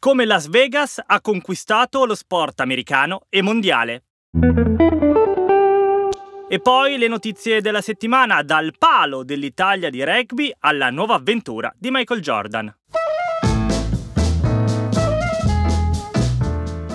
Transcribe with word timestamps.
Come 0.00 0.24
Las 0.24 0.48
Vegas 0.48 1.02
ha 1.04 1.20
conquistato 1.20 2.04
lo 2.04 2.14
sport 2.14 2.60
americano 2.60 3.22
e 3.28 3.42
mondiale. 3.42 4.04
E 6.50 6.60
poi 6.60 6.96
le 6.96 7.08
notizie 7.08 7.60
della 7.60 7.82
settimana, 7.82 8.42
dal 8.42 8.72
palo 8.78 9.22
dell'Italia 9.24 9.90
di 9.90 10.02
rugby 10.04 10.50
alla 10.60 10.90
nuova 10.90 11.14
avventura 11.14 11.72
di 11.76 11.90
Michael 11.90 12.20
Jordan. 12.20 12.74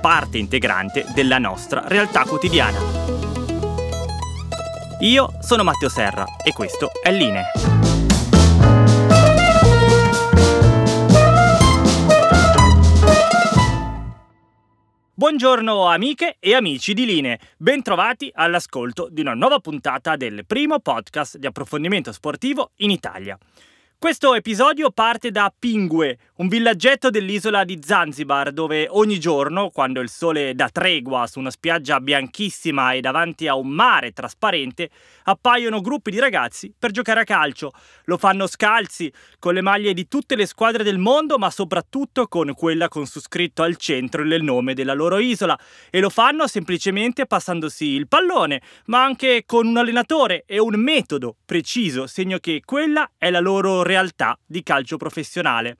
parte 0.00 0.38
integrante 0.38 1.04
della 1.14 1.38
nostra 1.38 1.82
realtà 1.86 2.24
quotidiana. 2.24 2.78
Io 5.00 5.32
sono 5.40 5.62
Matteo 5.62 5.88
Serra 5.88 6.24
e 6.42 6.52
questo 6.52 6.90
è 7.02 7.12
Line. 7.12 7.44
Buongiorno 15.20 15.84
amiche 15.84 16.36
e 16.40 16.54
amici 16.54 16.94
di 16.94 17.04
Line, 17.04 17.38
bentrovati 17.58 18.30
all'ascolto 18.32 19.08
di 19.10 19.20
una 19.20 19.34
nuova 19.34 19.58
puntata 19.58 20.16
del 20.16 20.46
primo 20.46 20.80
podcast 20.80 21.36
di 21.36 21.46
approfondimento 21.46 22.10
sportivo 22.10 22.70
in 22.76 22.90
Italia. 22.90 23.38
Questo 24.00 24.34
episodio 24.34 24.90
parte 24.90 25.30
da 25.30 25.52
Pingue, 25.56 26.16
un 26.36 26.48
villaggetto 26.48 27.10
dell'isola 27.10 27.64
di 27.64 27.80
Zanzibar, 27.84 28.50
dove 28.50 28.86
ogni 28.88 29.20
giorno, 29.20 29.68
quando 29.68 30.00
il 30.00 30.08
sole 30.08 30.54
dà 30.54 30.70
tregua 30.70 31.26
su 31.26 31.38
una 31.38 31.50
spiaggia 31.50 32.00
bianchissima 32.00 32.92
e 32.92 33.02
davanti 33.02 33.46
a 33.46 33.56
un 33.56 33.68
mare 33.68 34.12
trasparente, 34.12 34.88
appaiono 35.24 35.82
gruppi 35.82 36.10
di 36.10 36.18
ragazzi 36.18 36.72
per 36.76 36.92
giocare 36.92 37.20
a 37.20 37.24
calcio. 37.24 37.72
Lo 38.04 38.16
fanno 38.16 38.46
scalzi, 38.46 39.12
con 39.38 39.52
le 39.52 39.60
maglie 39.60 39.92
di 39.92 40.08
tutte 40.08 40.34
le 40.34 40.46
squadre 40.46 40.82
del 40.82 40.96
mondo, 40.96 41.36
ma 41.36 41.50
soprattutto 41.50 42.26
con 42.26 42.54
quella 42.54 42.88
con 42.88 43.04
su 43.04 43.20
scritto 43.20 43.62
al 43.62 43.76
centro 43.76 44.22
il 44.22 44.42
nome 44.42 44.72
della 44.72 44.94
loro 44.94 45.18
isola. 45.18 45.60
E 45.90 46.00
lo 46.00 46.08
fanno 46.08 46.46
semplicemente 46.46 47.26
passandosi 47.26 47.84
il 47.84 48.08
pallone, 48.08 48.62
ma 48.86 49.04
anche 49.04 49.42
con 49.44 49.66
un 49.66 49.76
allenatore 49.76 50.44
e 50.46 50.58
un 50.58 50.80
metodo 50.80 51.36
preciso, 51.44 52.06
segno 52.06 52.38
che 52.38 52.62
quella 52.64 53.10
è 53.18 53.28
la 53.28 53.40
loro 53.40 53.88
realtà 53.90 54.38
di 54.46 54.62
calcio 54.62 54.96
professionale. 54.96 55.76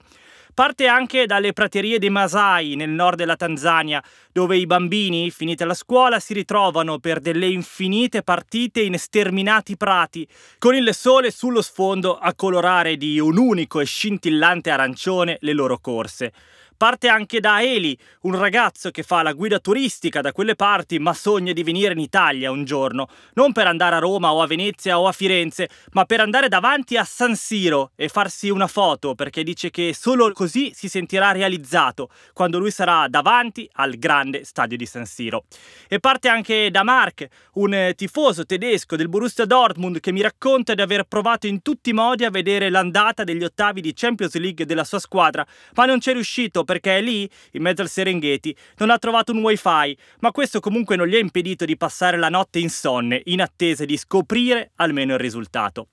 Parte 0.53 0.85
anche 0.85 1.25
dalle 1.25 1.53
praterie 1.53 1.97
dei 1.97 2.09
Masai 2.09 2.75
nel 2.75 2.89
nord 2.89 3.17
della 3.17 3.37
Tanzania, 3.37 4.03
dove 4.33 4.57
i 4.57 4.65
bambini, 4.65 5.31
finita 5.31 5.65
la 5.65 5.73
scuola, 5.73 6.19
si 6.19 6.33
ritrovano 6.33 6.99
per 6.99 7.21
delle 7.21 7.47
infinite 7.47 8.21
partite 8.21 8.81
in 8.81 8.99
sterminati 8.99 9.77
prati, 9.77 10.27
con 10.59 10.75
il 10.75 10.93
sole 10.93 11.31
sullo 11.31 11.61
sfondo 11.61 12.17
a 12.17 12.35
colorare 12.35 12.97
di 12.97 13.17
un 13.17 13.37
unico 13.37 13.79
e 13.79 13.85
scintillante 13.85 14.69
arancione 14.69 15.37
le 15.39 15.53
loro 15.53 15.79
corse. 15.79 16.33
Parte 16.81 17.09
anche 17.09 17.39
da 17.39 17.61
Eli, 17.61 17.95
un 18.21 18.35
ragazzo 18.35 18.89
che 18.89 19.03
fa 19.03 19.21
la 19.21 19.33
guida 19.33 19.59
turistica 19.59 20.19
da 20.19 20.31
quelle 20.31 20.55
parti 20.55 20.97
ma 20.97 21.13
sogna 21.13 21.53
di 21.53 21.61
venire 21.61 21.93
in 21.93 21.99
Italia 21.99 22.49
un 22.49 22.63
giorno, 22.65 23.07
non 23.33 23.51
per 23.51 23.67
andare 23.67 23.97
a 23.97 23.99
Roma 23.99 24.33
o 24.33 24.41
a 24.41 24.47
Venezia 24.47 24.97
o 24.97 25.05
a 25.05 25.11
Firenze, 25.11 25.69
ma 25.91 26.05
per 26.05 26.21
andare 26.21 26.47
davanti 26.47 26.97
a 26.97 27.03
San 27.03 27.35
Siro 27.35 27.91
e 27.95 28.07
farsi 28.07 28.49
una 28.49 28.65
foto 28.65 29.13
perché 29.13 29.43
dice 29.43 29.69
che 29.69 29.93
solo 29.95 30.31
così 30.31 30.71
si 30.73 30.89
sentirà 30.89 31.31
realizzato 31.31 32.09
quando 32.33 32.57
lui 32.57 32.71
sarà 32.71 33.07
davanti 33.07 33.69
al 33.73 33.99
grande 33.99 34.43
stadio 34.43 34.75
di 34.75 34.87
San 34.87 35.05
Siro. 35.05 35.43
E 35.87 35.99
parte 35.99 36.29
anche 36.29 36.71
da 36.71 36.81
Mark, 36.81 37.27
un 37.53 37.91
tifoso 37.95 38.43
tedesco 38.43 38.95
del 38.95 39.07
Borussia 39.07 39.45
Dortmund 39.45 39.99
che 39.99 40.11
mi 40.11 40.21
racconta 40.21 40.73
di 40.73 40.81
aver 40.81 41.03
provato 41.03 41.45
in 41.45 41.61
tutti 41.61 41.91
i 41.91 41.93
modi 41.93 42.25
a 42.25 42.31
vedere 42.31 42.71
l'andata 42.71 43.23
degli 43.23 43.43
ottavi 43.43 43.81
di 43.81 43.93
Champions 43.93 44.33
League 44.37 44.65
della 44.65 44.83
sua 44.83 44.97
squadra, 44.97 45.45
ma 45.75 45.85
non 45.85 45.99
c'è 45.99 46.13
riuscito 46.13 46.63
perché 46.71 47.01
lì, 47.01 47.29
in 47.51 47.63
mezzo 47.63 47.81
al 47.81 47.89
Serengeti, 47.89 48.55
non 48.77 48.91
ha 48.91 48.97
trovato 48.97 49.33
un 49.33 49.39
wifi, 49.39 49.97
ma 50.19 50.31
questo 50.31 50.61
comunque 50.61 50.95
non 50.95 51.05
gli 51.05 51.15
ha 51.15 51.19
impedito 51.19 51.65
di 51.65 51.75
passare 51.75 52.17
la 52.17 52.29
notte 52.29 52.59
insonne 52.59 53.21
in 53.25 53.41
attesa 53.41 53.83
di 53.83 53.97
scoprire 53.97 54.71
almeno 54.75 55.15
il 55.15 55.19
risultato. 55.19 55.87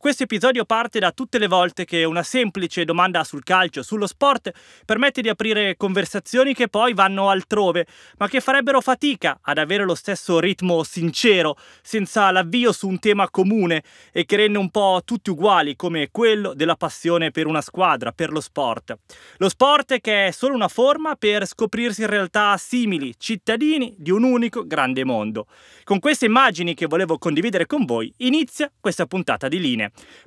Questo 0.00 0.22
episodio 0.22 0.64
parte 0.64 1.00
da 1.00 1.10
tutte 1.10 1.40
le 1.40 1.48
volte 1.48 1.84
che 1.84 2.04
una 2.04 2.22
semplice 2.22 2.84
domanda 2.84 3.24
sul 3.24 3.42
calcio, 3.42 3.82
sullo 3.82 4.06
sport, 4.06 4.52
permette 4.84 5.22
di 5.22 5.28
aprire 5.28 5.76
conversazioni 5.76 6.54
che 6.54 6.68
poi 6.68 6.94
vanno 6.94 7.30
altrove, 7.30 7.84
ma 8.18 8.28
che 8.28 8.40
farebbero 8.40 8.80
fatica 8.80 9.40
ad 9.42 9.58
avere 9.58 9.82
lo 9.82 9.96
stesso 9.96 10.38
ritmo 10.38 10.84
sincero, 10.84 11.56
senza 11.82 12.30
l'avvio 12.30 12.70
su 12.70 12.86
un 12.86 13.00
tema 13.00 13.28
comune 13.28 13.82
e 14.12 14.24
che 14.24 14.36
rende 14.36 14.58
un 14.58 14.70
po' 14.70 15.02
tutti 15.04 15.30
uguali, 15.30 15.74
come 15.74 16.10
quello 16.12 16.54
della 16.54 16.76
passione 16.76 17.32
per 17.32 17.48
una 17.48 17.60
squadra, 17.60 18.12
per 18.12 18.30
lo 18.30 18.40
sport. 18.40 18.96
Lo 19.38 19.48
sport 19.48 19.98
che 19.98 20.28
è 20.28 20.30
solo 20.30 20.54
una 20.54 20.68
forma 20.68 21.16
per 21.16 21.44
scoprirsi 21.44 22.02
in 22.02 22.06
realtà 22.06 22.56
simili, 22.56 23.14
cittadini 23.18 23.96
di 23.98 24.12
un 24.12 24.22
unico 24.22 24.64
grande 24.64 25.02
mondo. 25.02 25.48
Con 25.82 25.98
queste 25.98 26.26
immagini 26.26 26.74
che 26.74 26.86
volevo 26.86 27.18
condividere 27.18 27.66
con 27.66 27.84
voi, 27.84 28.14
inizia 28.18 28.70
questa 28.78 29.06
puntata 29.06 29.48
di 29.48 29.58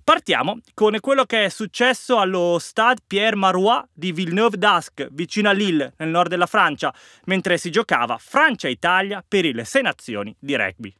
Partiamo 0.03 0.59
con 0.73 0.97
quello 0.99 1.25
che 1.25 1.45
è 1.45 1.49
successo 1.49 2.19
allo 2.19 2.57
Stade 2.59 3.01
Pierre 3.05 3.35
Marois 3.35 3.83
di 3.94 4.11
Villeneuve 4.11 4.57
d'Ascq, 4.57 5.07
vicino 5.11 5.49
a 5.49 5.53
Lille, 5.53 5.94
nel 5.97 6.09
nord 6.09 6.29
della 6.29 6.45
Francia, 6.45 6.94
mentre 7.25 7.57
si 7.57 7.69
giocava 7.69 8.17
Francia-Italia 8.19 9.23
per 9.27 9.45
il 9.45 9.66
Sei 9.66 9.81
Nazioni 9.81 10.35
di 10.39 10.55
rugby. 10.55 10.95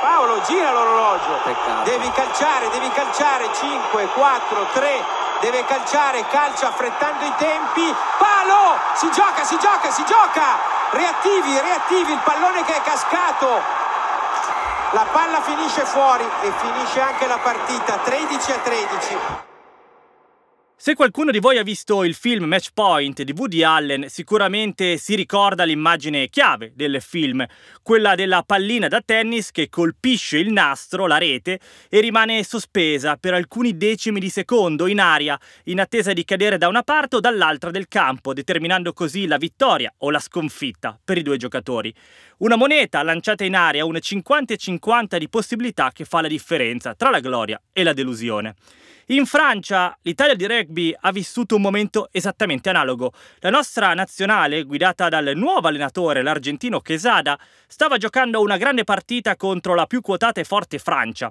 Paolo, 0.00 0.40
gira 0.46 0.72
l'orologio. 0.72 1.40
Peccato. 1.42 1.90
Devi 1.90 2.10
calciare, 2.12 2.68
devi 2.70 2.88
calciare. 2.90 3.48
5, 3.52 4.06
4, 4.14 4.66
3. 4.74 4.88
Deve 5.40 5.64
calciare, 5.66 6.24
calcia 6.28 6.68
affrettando 6.68 7.24
i 7.24 7.32
tempi. 7.36 7.82
Palo! 8.16 8.78
Si 8.94 9.10
gioca, 9.10 9.44
si 9.44 9.58
gioca, 9.58 9.90
si 9.90 10.04
gioca! 10.04 10.56
Reattivi, 10.92 11.58
reattivi, 11.60 12.12
il 12.12 12.20
pallone 12.24 12.64
che 12.64 12.76
è 12.76 12.80
cascato. 12.82 13.85
La 14.92 15.04
palla 15.12 15.40
finisce 15.42 15.84
fuori 15.84 16.24
e 16.42 16.52
finisce 16.58 17.00
anche 17.00 17.26
la 17.26 17.38
partita 17.38 17.98
13 18.04 18.52
a 18.52 18.58
13. 18.58 19.18
Se 20.78 20.94
qualcuno 20.94 21.30
di 21.30 21.38
voi 21.38 21.56
ha 21.56 21.62
visto 21.62 22.04
il 22.04 22.12
film 22.12 22.44
Match 22.44 22.68
Point 22.74 23.22
di 23.22 23.32
Woody 23.34 23.62
Allen, 23.62 24.10
sicuramente 24.10 24.98
si 24.98 25.14
ricorda 25.14 25.64
l'immagine 25.64 26.28
chiave 26.28 26.72
del 26.74 27.00
film, 27.00 27.42
quella 27.82 28.14
della 28.14 28.42
pallina 28.42 28.86
da 28.86 29.00
tennis 29.00 29.52
che 29.52 29.70
colpisce 29.70 30.36
il 30.36 30.52
nastro, 30.52 31.06
la 31.06 31.16
rete, 31.16 31.60
e 31.88 32.00
rimane 32.00 32.44
sospesa 32.44 33.16
per 33.16 33.32
alcuni 33.32 33.78
decimi 33.78 34.20
di 34.20 34.28
secondo 34.28 34.86
in 34.86 35.00
aria, 35.00 35.40
in 35.64 35.80
attesa 35.80 36.12
di 36.12 36.24
cadere 36.26 36.58
da 36.58 36.68
una 36.68 36.82
parte 36.82 37.16
o 37.16 37.20
dall'altra 37.20 37.70
del 37.70 37.88
campo, 37.88 38.34
determinando 38.34 38.92
così 38.92 39.26
la 39.26 39.38
vittoria 39.38 39.90
o 40.00 40.10
la 40.10 40.20
sconfitta 40.20 41.00
per 41.02 41.16
i 41.16 41.22
due 41.22 41.38
giocatori. 41.38 41.92
Una 42.38 42.56
moneta 42.56 43.02
lanciata 43.02 43.44
in 43.44 43.56
aria, 43.56 43.86
un 43.86 43.98
50 43.98 44.52
e 44.52 44.56
50 44.58 45.16
di 45.16 45.30
possibilità 45.30 45.90
che 45.90 46.04
fa 46.04 46.20
la 46.20 46.28
differenza 46.28 46.94
tra 46.94 47.08
la 47.08 47.20
gloria 47.20 47.58
e 47.72 47.82
la 47.82 47.94
delusione. 47.94 48.56
In 49.10 49.24
Francia 49.24 49.96
l'Italia 50.02 50.34
di 50.34 50.48
rugby 50.48 50.92
ha 50.98 51.12
vissuto 51.12 51.54
un 51.54 51.62
momento 51.62 52.08
esattamente 52.10 52.70
analogo. 52.70 53.12
La 53.38 53.50
nostra 53.50 53.94
nazionale, 53.94 54.64
guidata 54.64 55.08
dal 55.08 55.30
nuovo 55.36 55.68
allenatore, 55.68 56.22
l'argentino 56.22 56.80
Quesada, 56.80 57.38
stava 57.68 57.98
giocando 57.98 58.40
una 58.40 58.56
grande 58.56 58.82
partita 58.82 59.36
contro 59.36 59.76
la 59.76 59.86
più 59.86 60.00
quotata 60.00 60.40
e 60.40 60.44
forte 60.44 60.80
Francia. 60.80 61.30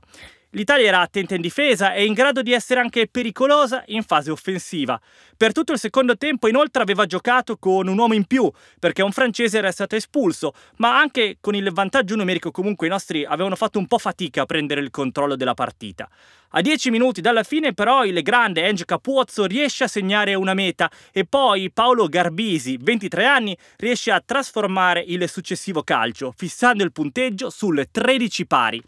L'Italia 0.55 0.87
era 0.87 1.01
attenta 1.01 1.35
in 1.35 1.41
difesa 1.41 1.93
e 1.93 2.05
in 2.05 2.13
grado 2.13 2.41
di 2.41 2.53
essere 2.53 2.79
anche 2.79 3.07
pericolosa 3.07 3.83
in 3.87 4.03
fase 4.03 4.31
offensiva. 4.31 4.97
Per 5.35 5.51
tutto 5.51 5.73
il 5.73 5.79
secondo 5.79 6.15
tempo 6.15 6.47
inoltre 6.47 6.81
aveva 6.81 7.05
giocato 7.05 7.57
con 7.57 7.89
un 7.89 7.97
uomo 7.97 8.13
in 8.13 8.23
più, 8.23 8.49
perché 8.79 9.03
un 9.03 9.11
francese 9.11 9.57
era 9.57 9.73
stato 9.73 9.97
espulso, 9.97 10.53
ma 10.77 10.97
anche 10.97 11.39
con 11.41 11.55
il 11.55 11.69
vantaggio 11.73 12.15
numerico 12.15 12.51
comunque 12.51 12.87
i 12.87 12.89
nostri 12.89 13.25
avevano 13.25 13.57
fatto 13.57 13.79
un 13.79 13.85
po' 13.85 13.97
fatica 13.97 14.43
a 14.43 14.45
prendere 14.45 14.79
il 14.79 14.91
controllo 14.91 15.35
della 15.35 15.55
partita. 15.55 16.07
A 16.51 16.61
10 16.61 16.89
minuti 16.89 17.19
dalla 17.19 17.43
fine 17.43 17.73
però 17.73 18.05
il 18.05 18.21
grande 18.21 18.65
Enge 18.65 18.85
Capuozzo 18.85 19.43
riesce 19.43 19.83
a 19.83 19.89
segnare 19.89 20.35
una 20.35 20.53
meta 20.53 20.89
e 21.11 21.25
poi 21.25 21.69
Paolo 21.69 22.07
Garbisi, 22.07 22.77
23 22.79 23.25
anni, 23.25 23.57
riesce 23.75 24.09
a 24.09 24.23
trasformare 24.25 25.03
il 25.05 25.27
successivo 25.27 25.83
calcio, 25.83 26.33
fissando 26.33 26.81
il 26.81 26.93
punteggio 26.93 27.49
sulle 27.49 27.89
13 27.91 28.45
pari. 28.45 28.81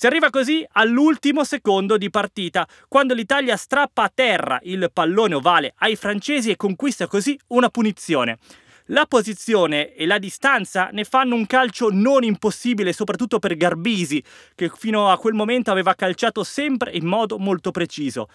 Si 0.00 0.06
arriva 0.06 0.30
così 0.30 0.66
all'ultimo 0.72 1.44
secondo 1.44 1.98
di 1.98 2.08
partita, 2.08 2.66
quando 2.88 3.12
l'Italia 3.12 3.54
strappa 3.58 4.04
a 4.04 4.08
terra 4.08 4.58
il 4.62 4.88
pallone 4.90 5.34
ovale 5.34 5.74
ai 5.76 5.94
francesi 5.94 6.48
e 6.48 6.56
conquista 6.56 7.06
così 7.06 7.38
una 7.48 7.68
punizione. 7.68 8.38
La 8.86 9.04
posizione 9.04 9.92
e 9.92 10.06
la 10.06 10.18
distanza 10.18 10.88
ne 10.90 11.04
fanno 11.04 11.34
un 11.34 11.44
calcio 11.44 11.90
non 11.92 12.24
impossibile, 12.24 12.94
soprattutto 12.94 13.38
per 13.38 13.58
Garbisi, 13.58 14.24
che 14.54 14.70
fino 14.74 15.10
a 15.10 15.18
quel 15.18 15.34
momento 15.34 15.70
aveva 15.70 15.94
calciato 15.94 16.44
sempre 16.44 16.92
in 16.92 17.04
modo 17.04 17.38
molto 17.38 17.70
preciso. 17.70 18.30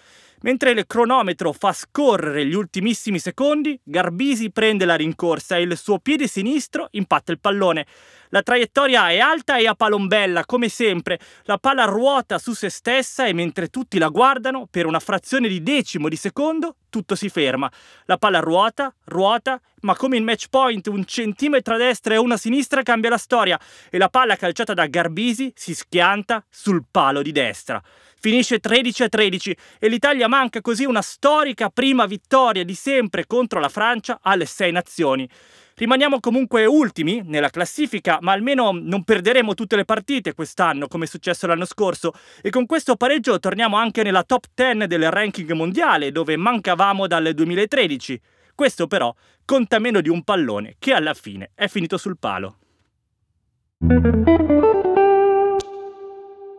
Mentre 0.46 0.70
il 0.70 0.86
cronometro 0.86 1.52
fa 1.52 1.72
scorrere 1.72 2.46
gli 2.46 2.54
ultimissimi 2.54 3.18
secondi, 3.18 3.76
Garbisi 3.82 4.52
prende 4.52 4.84
la 4.84 4.94
rincorsa 4.94 5.56
e 5.56 5.62
il 5.62 5.76
suo 5.76 5.98
piede 5.98 6.28
sinistro 6.28 6.86
impatta 6.92 7.32
il 7.32 7.40
pallone. 7.40 7.84
La 8.28 8.42
traiettoria 8.42 9.10
è 9.10 9.18
alta 9.18 9.56
e 9.56 9.66
a 9.66 9.74
palombella, 9.74 10.44
come 10.44 10.68
sempre. 10.68 11.18
La 11.46 11.58
palla 11.58 11.84
ruota 11.84 12.38
su 12.38 12.54
se 12.54 12.68
stessa 12.68 13.26
e 13.26 13.32
mentre 13.32 13.70
tutti 13.70 13.98
la 13.98 14.06
guardano, 14.06 14.68
per 14.70 14.86
una 14.86 15.00
frazione 15.00 15.48
di 15.48 15.64
decimo 15.64 16.08
di 16.08 16.14
secondo, 16.14 16.76
tutto 16.90 17.16
si 17.16 17.28
ferma. 17.28 17.68
La 18.04 18.16
palla 18.16 18.38
ruota, 18.38 18.94
ruota, 19.06 19.60
ma 19.80 19.96
come 19.96 20.16
in 20.16 20.22
match 20.22 20.46
point 20.48 20.86
un 20.86 21.04
centimetro 21.04 21.74
a 21.74 21.78
destra 21.78 22.14
e 22.14 22.18
una 22.18 22.34
a 22.34 22.38
sinistra 22.38 22.84
cambia 22.84 23.10
la 23.10 23.18
storia 23.18 23.58
e 23.90 23.98
la 23.98 24.08
palla 24.08 24.36
calciata 24.36 24.74
da 24.74 24.86
Garbisi 24.86 25.52
si 25.56 25.74
schianta 25.74 26.44
sul 26.48 26.84
palo 26.88 27.20
di 27.20 27.32
destra. 27.32 27.82
Finisce 28.26 28.58
13 28.58 29.04
a 29.04 29.08
13 29.08 29.56
e 29.78 29.86
l'Italia 29.86 30.26
manca 30.26 30.60
così 30.60 30.84
una 30.84 31.00
storica 31.00 31.70
prima 31.70 32.06
vittoria 32.06 32.64
di 32.64 32.74
sempre 32.74 33.24
contro 33.24 33.60
la 33.60 33.68
Francia 33.68 34.18
alle 34.20 34.46
sei 34.46 34.72
nazioni. 34.72 35.28
Rimaniamo 35.76 36.18
comunque 36.18 36.64
ultimi 36.64 37.22
nella 37.24 37.50
classifica, 37.50 38.18
ma 38.22 38.32
almeno 38.32 38.72
non 38.72 39.04
perderemo 39.04 39.54
tutte 39.54 39.76
le 39.76 39.84
partite 39.84 40.34
quest'anno 40.34 40.88
come 40.88 41.04
è 41.04 41.06
successo 41.06 41.46
l'anno 41.46 41.66
scorso 41.66 42.14
e 42.42 42.50
con 42.50 42.66
questo 42.66 42.96
pareggio 42.96 43.38
torniamo 43.38 43.76
anche 43.76 44.02
nella 44.02 44.24
top 44.24 44.46
10 44.52 44.88
del 44.88 45.08
ranking 45.08 45.52
mondiale 45.52 46.10
dove 46.10 46.36
mancavamo 46.36 47.06
dal 47.06 47.30
2013. 47.32 48.20
Questo 48.56 48.88
però 48.88 49.14
conta 49.44 49.78
meno 49.78 50.00
di 50.00 50.08
un 50.08 50.24
pallone 50.24 50.74
che 50.80 50.94
alla 50.94 51.14
fine 51.14 51.52
è 51.54 51.68
finito 51.68 51.96
sul 51.96 52.18
palo. 52.18 52.56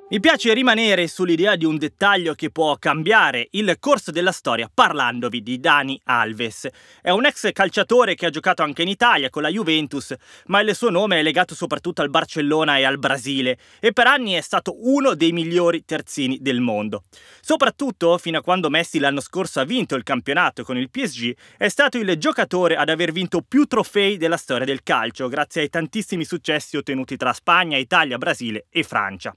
Mi 0.09 0.21
piace 0.21 0.53
rimanere 0.53 1.05
sull'idea 1.09 1.57
di 1.57 1.65
un 1.65 1.77
dettaglio 1.77 2.33
che 2.33 2.49
può 2.49 2.77
cambiare 2.77 3.49
il 3.51 3.75
corso 3.77 4.09
della 4.09 4.31
storia 4.31 4.71
parlandovi 4.73 5.43
di 5.43 5.59
Dani 5.59 5.99
Alves. 6.05 6.69
È 7.01 7.09
un 7.09 7.25
ex 7.25 7.51
calciatore 7.51 8.15
che 8.15 8.25
ha 8.25 8.29
giocato 8.29 8.63
anche 8.63 8.83
in 8.83 8.87
Italia 8.87 9.29
con 9.29 9.41
la 9.41 9.49
Juventus, 9.49 10.15
ma 10.45 10.61
il 10.61 10.73
suo 10.75 10.91
nome 10.91 11.19
è 11.19 11.23
legato 11.23 11.55
soprattutto 11.55 12.01
al 12.01 12.09
Barcellona 12.09 12.77
e 12.77 12.85
al 12.85 12.99
Brasile 12.99 13.57
e 13.81 13.91
per 13.91 14.07
anni 14.07 14.31
è 14.31 14.39
stato 14.39 14.77
uno 14.79 15.13
dei 15.13 15.33
migliori 15.33 15.83
terzini 15.83 16.37
del 16.39 16.61
mondo. 16.61 17.03
Soprattutto 17.41 18.17
fino 18.17 18.37
a 18.37 18.41
quando 18.41 18.69
Messi 18.69 18.99
l'anno 18.99 19.19
scorso 19.19 19.59
ha 19.59 19.65
vinto 19.65 19.95
il 19.95 20.03
campionato 20.03 20.63
con 20.63 20.77
il 20.77 20.89
PSG, 20.89 21.35
è 21.57 21.67
stato 21.67 21.97
il 21.97 22.17
giocatore 22.17 22.77
ad 22.77 22.87
aver 22.87 23.11
vinto 23.11 23.41
più 23.45 23.65
trofei 23.65 24.15
della 24.15 24.37
storia 24.37 24.65
del 24.65 24.83
calcio, 24.83 25.27
grazie 25.27 25.63
ai 25.63 25.69
tantissimi 25.69 26.23
successi 26.23 26.77
ottenuti 26.77 27.17
tra 27.17 27.33
Spagna, 27.33 27.75
Italia, 27.75 28.17
Brasile 28.17 28.67
e 28.69 28.83
Francia. 28.83 29.35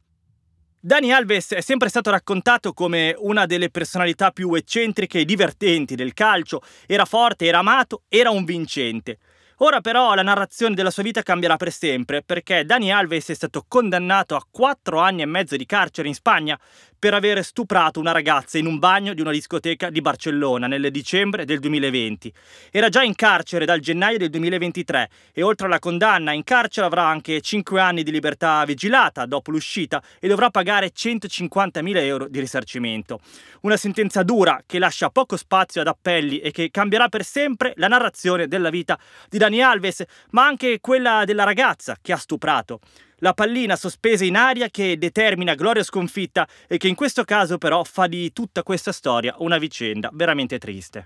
Dani 0.83 1.13
Alves 1.13 1.53
è 1.53 1.61
sempre 1.61 1.91
stato 1.91 2.09
raccontato 2.09 2.73
come 2.73 3.15
una 3.19 3.45
delle 3.45 3.69
personalità 3.69 4.31
più 4.31 4.55
eccentriche 4.55 5.19
e 5.19 5.25
divertenti 5.27 5.95
del 5.95 6.15
calcio, 6.15 6.63
era 6.87 7.05
forte, 7.05 7.45
era 7.45 7.59
amato, 7.59 8.05
era 8.09 8.31
un 8.31 8.45
vincente. 8.45 9.19
Ora 9.59 9.83
però 9.83 10.15
la 10.15 10.23
narrazione 10.23 10.75
della 10.75 10.91
sua 10.91 11.03
vita 11.03 11.21
cambierà 11.21 11.57
per 11.57 11.71
sempre, 11.71 12.23
perché 12.23 12.65
Dani 12.65 12.91
Alves 12.91 13.29
è 13.29 13.35
stato 13.35 13.67
condannato 13.69 14.35
a 14.35 14.47
4 14.51 14.99
anni 14.99 15.21
e 15.21 15.27
mezzo 15.27 15.55
di 15.55 15.67
carcere 15.67 16.09
in 16.09 16.15
Spagna 16.15 16.59
per 17.01 17.15
aver 17.15 17.43
stuprato 17.43 17.99
una 17.99 18.13
ragazza 18.13 18.59
in 18.59 18.67
un 18.67 18.79
bagno 18.79 19.15
di 19.15 19.23
una 19.23 19.31
discoteca 19.31 19.89
di 19.89 20.03
Barcellona 20.03 20.67
nel 20.67 20.91
dicembre 20.91 21.47
del 21.47 21.59
2020. 21.59 22.31
Era 22.71 22.91
già 22.91 23.03
in 23.03 23.15
carcere 23.15 23.65
dal 23.65 23.81
gennaio 23.81 24.19
del 24.19 24.29
2023 24.29 25.09
e 25.33 25.43
oltre 25.43 25.67
alla 25.67 25.79
condanna 25.79 26.33
in 26.33 26.45
carcere 26.45 26.87
avrà 26.87 27.07
anche 27.07 27.41
5 27.41 27.81
anni 27.81 28.03
di 28.03 28.11
libertà 28.11 28.63
vigilata 28.67 29.25
dopo 29.25 29.51
l'uscita 29.51 30.03
e 30.21 30.29
dovrà 30.29 30.51
pagare 30.51 30.93
150.000 30.95 31.97
euro 31.97 32.29
di 32.29 32.39
risarcimento. 32.39 33.21
Una 33.63 33.79
sentenza 33.79 34.23
dura 34.23 34.63
che 34.67 34.79
lascia 34.79 35.09
poco 35.09 35.39
spazio 35.39 35.81
ad 35.81 35.87
appelli 35.87 36.41
e 36.41 36.51
che 36.51 36.71
cambierà 36.71 37.09
per 37.09 37.25
sempre 37.25 37.73
la 37.77 37.89
narrazione 37.89 38.47
della 38.47 38.69
vita 38.69 38.99
di 39.31 39.39
Dani 39.39 39.63
Alves, 39.63 40.05
ma 40.33 40.45
anche 40.45 40.81
quella 40.81 41.25
della 41.25 41.45
ragazza 41.45 41.97
che 42.03 42.13
ha 42.13 42.19
stuprato 42.19 42.81
la 43.21 43.33
pallina 43.33 43.77
sospesa 43.77 44.25
in 44.25 44.37
aria 44.37 44.69
che 44.69 44.99
determina 44.99 45.55
gloria 45.55 45.83
sconfitta 45.83 46.47
e 46.67 46.77
che 46.77 46.89
in 46.89 46.95
questo 46.95 47.25
caso 47.25 47.59
però 47.59 47.85
fa 47.85 48.07
di 48.07 48.33
tutta 48.33 48.63
questa 48.63 48.93
storia 48.93 49.35
una 49.39 49.59
vicenda 49.59 50.11
veramente 50.13 50.59
triste. 50.59 51.05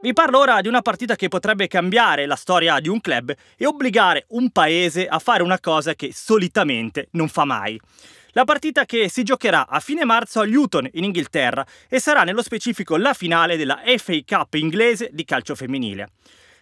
Vi 0.00 0.12
parlo 0.12 0.38
ora 0.38 0.60
di 0.60 0.68
una 0.68 0.82
partita 0.82 1.16
che 1.16 1.28
potrebbe 1.28 1.66
cambiare 1.66 2.26
la 2.26 2.36
storia 2.36 2.78
di 2.78 2.88
un 2.88 3.00
club 3.00 3.34
e 3.56 3.66
obbligare 3.66 4.26
un 4.30 4.50
paese 4.50 5.06
a 5.06 5.18
fare 5.18 5.42
una 5.42 5.58
cosa 5.58 5.94
che 5.94 6.10
solitamente 6.12 7.08
non 7.12 7.28
fa 7.28 7.46
mai. 7.46 7.80
La 8.32 8.44
partita 8.44 8.84
che 8.84 9.08
si 9.08 9.22
giocherà 9.22 9.66
a 9.66 9.80
fine 9.80 10.04
marzo 10.04 10.40
a 10.40 10.44
Luton 10.44 10.88
in 10.92 11.04
Inghilterra 11.04 11.64
e 11.88 12.00
sarà 12.00 12.24
nello 12.24 12.42
specifico 12.42 12.96
la 12.96 13.14
finale 13.14 13.56
della 13.56 13.80
FA 13.96 14.18
Cup 14.26 14.54
inglese 14.54 15.08
di 15.12 15.24
calcio 15.24 15.54
femminile 15.54 16.10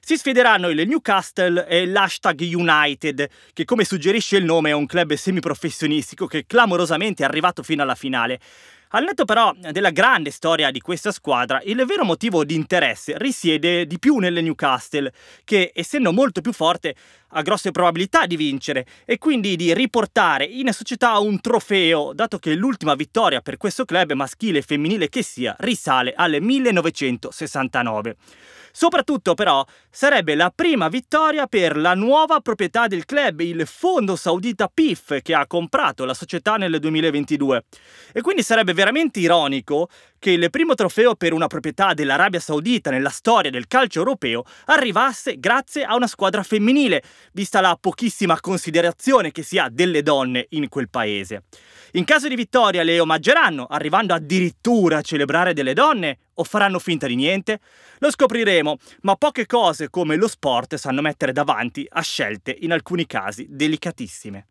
si 0.04 0.16
sfideranno 0.16 0.68
il 0.68 0.84
Newcastle 0.88 1.64
e 1.68 1.86
l'Hashtag 1.86 2.40
United, 2.40 3.28
che 3.52 3.64
come 3.64 3.84
suggerisce 3.84 4.36
il 4.36 4.44
nome 4.44 4.70
è 4.70 4.72
un 4.72 4.84
club 4.84 5.14
semiprofessionistico 5.14 6.26
che 6.26 6.44
clamorosamente 6.44 7.22
è 7.22 7.26
arrivato 7.26 7.62
fino 7.62 7.82
alla 7.82 7.94
finale. 7.94 8.40
Al 8.94 9.04
netto 9.04 9.24
però 9.24 9.54
della 9.70 9.90
grande 9.90 10.32
storia 10.32 10.72
di 10.72 10.80
questa 10.80 11.12
squadra, 11.12 11.62
il 11.64 11.82
vero 11.86 12.04
motivo 12.04 12.44
di 12.44 12.56
interesse 12.56 13.16
risiede 13.16 13.86
di 13.86 14.00
più 14.00 14.16
nelle 14.18 14.40
Newcastle, 14.40 15.12
che 15.44 15.70
essendo 15.72 16.12
molto 16.12 16.40
più 16.40 16.52
forte 16.52 16.96
ha 17.28 17.40
grosse 17.42 17.70
probabilità 17.70 18.26
di 18.26 18.36
vincere 18.36 18.84
e 19.04 19.18
quindi 19.18 19.54
di 19.54 19.72
riportare 19.72 20.44
in 20.44 20.70
società 20.72 21.16
un 21.20 21.40
trofeo, 21.40 22.12
dato 22.12 22.38
che 22.38 22.54
l'ultima 22.54 22.96
vittoria 22.96 23.40
per 23.40 23.56
questo 23.56 23.84
club 23.84 24.12
maschile 24.12 24.58
e 24.58 24.62
femminile 24.62 25.08
che 25.08 25.22
sia 25.22 25.54
risale 25.60 26.12
al 26.14 26.38
1969. 26.40 28.16
Soprattutto 28.72 29.34
però 29.34 29.64
sarebbe 29.90 30.34
la 30.34 30.50
prima 30.52 30.88
vittoria 30.88 31.46
per 31.46 31.76
la 31.76 31.94
nuova 31.94 32.40
proprietà 32.40 32.86
del 32.86 33.04
club, 33.04 33.40
il 33.40 33.66
fondo 33.66 34.16
saudita 34.16 34.68
PIF 34.72 35.20
che 35.20 35.34
ha 35.34 35.46
comprato 35.46 36.06
la 36.06 36.14
società 36.14 36.56
nel 36.56 36.78
2022. 36.80 37.64
E 38.12 38.20
quindi 38.22 38.42
sarebbe 38.42 38.72
veramente 38.72 39.20
ironico 39.20 39.88
che 40.22 40.30
il 40.30 40.50
primo 40.50 40.74
trofeo 40.74 41.16
per 41.16 41.32
una 41.32 41.48
proprietà 41.48 41.94
dell'Arabia 41.94 42.38
Saudita 42.38 42.90
nella 42.90 43.08
storia 43.08 43.50
del 43.50 43.66
calcio 43.66 43.98
europeo 43.98 44.44
arrivasse 44.66 45.40
grazie 45.40 45.82
a 45.82 45.96
una 45.96 46.06
squadra 46.06 46.44
femminile, 46.44 47.02
vista 47.32 47.60
la 47.60 47.76
pochissima 47.80 48.38
considerazione 48.38 49.32
che 49.32 49.42
si 49.42 49.58
ha 49.58 49.68
delle 49.68 50.00
donne 50.00 50.46
in 50.50 50.68
quel 50.68 50.88
paese. 50.88 51.42
In 51.94 52.04
caso 52.04 52.28
di 52.28 52.36
vittoria 52.36 52.84
le 52.84 53.00
omaggeranno, 53.00 53.66
arrivando 53.66 54.14
addirittura 54.14 54.98
a 54.98 55.02
celebrare 55.02 55.54
delle 55.54 55.74
donne, 55.74 56.18
o 56.34 56.44
faranno 56.44 56.78
finta 56.78 57.08
di 57.08 57.16
niente? 57.16 57.58
Lo 57.98 58.08
scopriremo, 58.08 58.76
ma 59.00 59.16
poche 59.16 59.44
cose 59.46 59.90
come 59.90 60.14
lo 60.14 60.28
sport 60.28 60.76
sanno 60.76 61.00
mettere 61.00 61.32
davanti 61.32 61.84
a 61.88 62.00
scelte 62.00 62.56
in 62.60 62.70
alcuni 62.70 63.06
casi 63.06 63.48
delicatissime. 63.50 64.46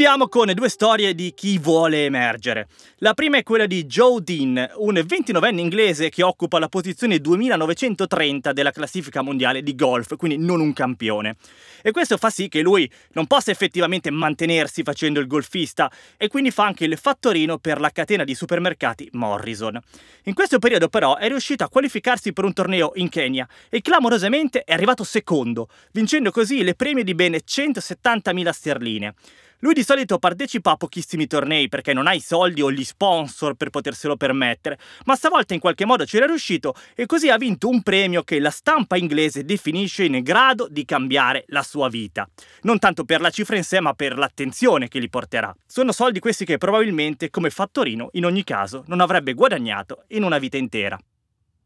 Chiudiamo 0.00 0.28
con 0.28 0.50
due 0.54 0.70
storie 0.70 1.14
di 1.14 1.34
chi 1.34 1.58
vuole 1.58 2.06
emergere. 2.06 2.68
La 3.00 3.12
prima 3.12 3.36
è 3.36 3.42
quella 3.42 3.66
di 3.66 3.84
Joe 3.84 4.22
Dean, 4.22 4.70
un 4.76 4.94
29enne 4.94 5.58
inglese 5.58 6.08
che 6.08 6.22
occupa 6.22 6.58
la 6.58 6.70
posizione 6.70 7.18
2930 7.18 8.54
della 8.54 8.70
classifica 8.70 9.20
mondiale 9.20 9.62
di 9.62 9.74
golf, 9.74 10.16
quindi 10.16 10.42
non 10.42 10.60
un 10.60 10.72
campione. 10.72 11.36
E 11.82 11.90
questo 11.90 12.16
fa 12.16 12.30
sì 12.30 12.48
che 12.48 12.62
lui 12.62 12.90
non 13.12 13.26
possa 13.26 13.50
effettivamente 13.50 14.10
mantenersi 14.10 14.82
facendo 14.82 15.20
il 15.20 15.26
golfista 15.26 15.92
e 16.16 16.28
quindi 16.28 16.50
fa 16.50 16.64
anche 16.64 16.86
il 16.86 16.96
fattorino 16.96 17.58
per 17.58 17.78
la 17.78 17.90
catena 17.90 18.24
di 18.24 18.34
supermercati 18.34 19.06
Morrison. 19.12 19.78
In 20.24 20.32
questo 20.32 20.58
periodo 20.58 20.88
però 20.88 21.18
è 21.18 21.28
riuscito 21.28 21.62
a 21.62 21.68
qualificarsi 21.68 22.32
per 22.32 22.44
un 22.44 22.54
torneo 22.54 22.92
in 22.94 23.10
Kenya 23.10 23.46
e 23.68 23.82
clamorosamente 23.82 24.64
è 24.64 24.72
arrivato 24.72 25.04
secondo, 25.04 25.68
vincendo 25.92 26.30
così 26.30 26.64
le 26.64 26.74
premie 26.74 27.04
di 27.04 27.14
ben 27.14 27.32
170.000 27.32 28.50
sterline. 28.50 29.14
Lui 29.62 29.74
di 29.74 29.82
solito 29.82 30.18
partecipa 30.18 30.70
a 30.70 30.76
pochissimi 30.76 31.26
tornei 31.26 31.68
perché 31.68 31.92
non 31.92 32.06
ha 32.06 32.14
i 32.14 32.20
soldi 32.20 32.62
o 32.62 32.72
gli 32.72 32.82
sponsor 32.82 33.54
per 33.54 33.68
poterselo 33.68 34.16
permettere, 34.16 34.78
ma 35.04 35.16
stavolta 35.16 35.52
in 35.52 35.60
qualche 35.60 35.84
modo 35.84 36.04
c'era 36.04 36.24
riuscito 36.24 36.74
e 36.94 37.04
così 37.04 37.28
ha 37.28 37.36
vinto 37.36 37.68
un 37.68 37.82
premio 37.82 38.22
che 38.22 38.38
la 38.38 38.48
stampa 38.48 38.96
inglese 38.96 39.44
definisce 39.44 40.04
in 40.04 40.22
grado 40.22 40.66
di 40.70 40.86
cambiare 40.86 41.44
la 41.48 41.62
sua 41.62 41.90
vita. 41.90 42.26
Non 42.62 42.78
tanto 42.78 43.04
per 43.04 43.20
la 43.20 43.28
cifra 43.28 43.56
in 43.56 43.64
sé, 43.64 43.80
ma 43.80 43.92
per 43.92 44.16
l'attenzione 44.16 44.88
che 44.88 44.98
gli 44.98 45.10
porterà. 45.10 45.54
Sono 45.66 45.92
soldi 45.92 46.20
questi 46.20 46.46
che 46.46 46.56
probabilmente, 46.56 47.28
come 47.28 47.50
fattorino, 47.50 48.08
in 48.12 48.24
ogni 48.24 48.44
caso 48.44 48.84
non 48.86 49.00
avrebbe 49.00 49.34
guadagnato 49.34 50.04
in 50.08 50.22
una 50.22 50.38
vita 50.38 50.56
intera. 50.56 50.98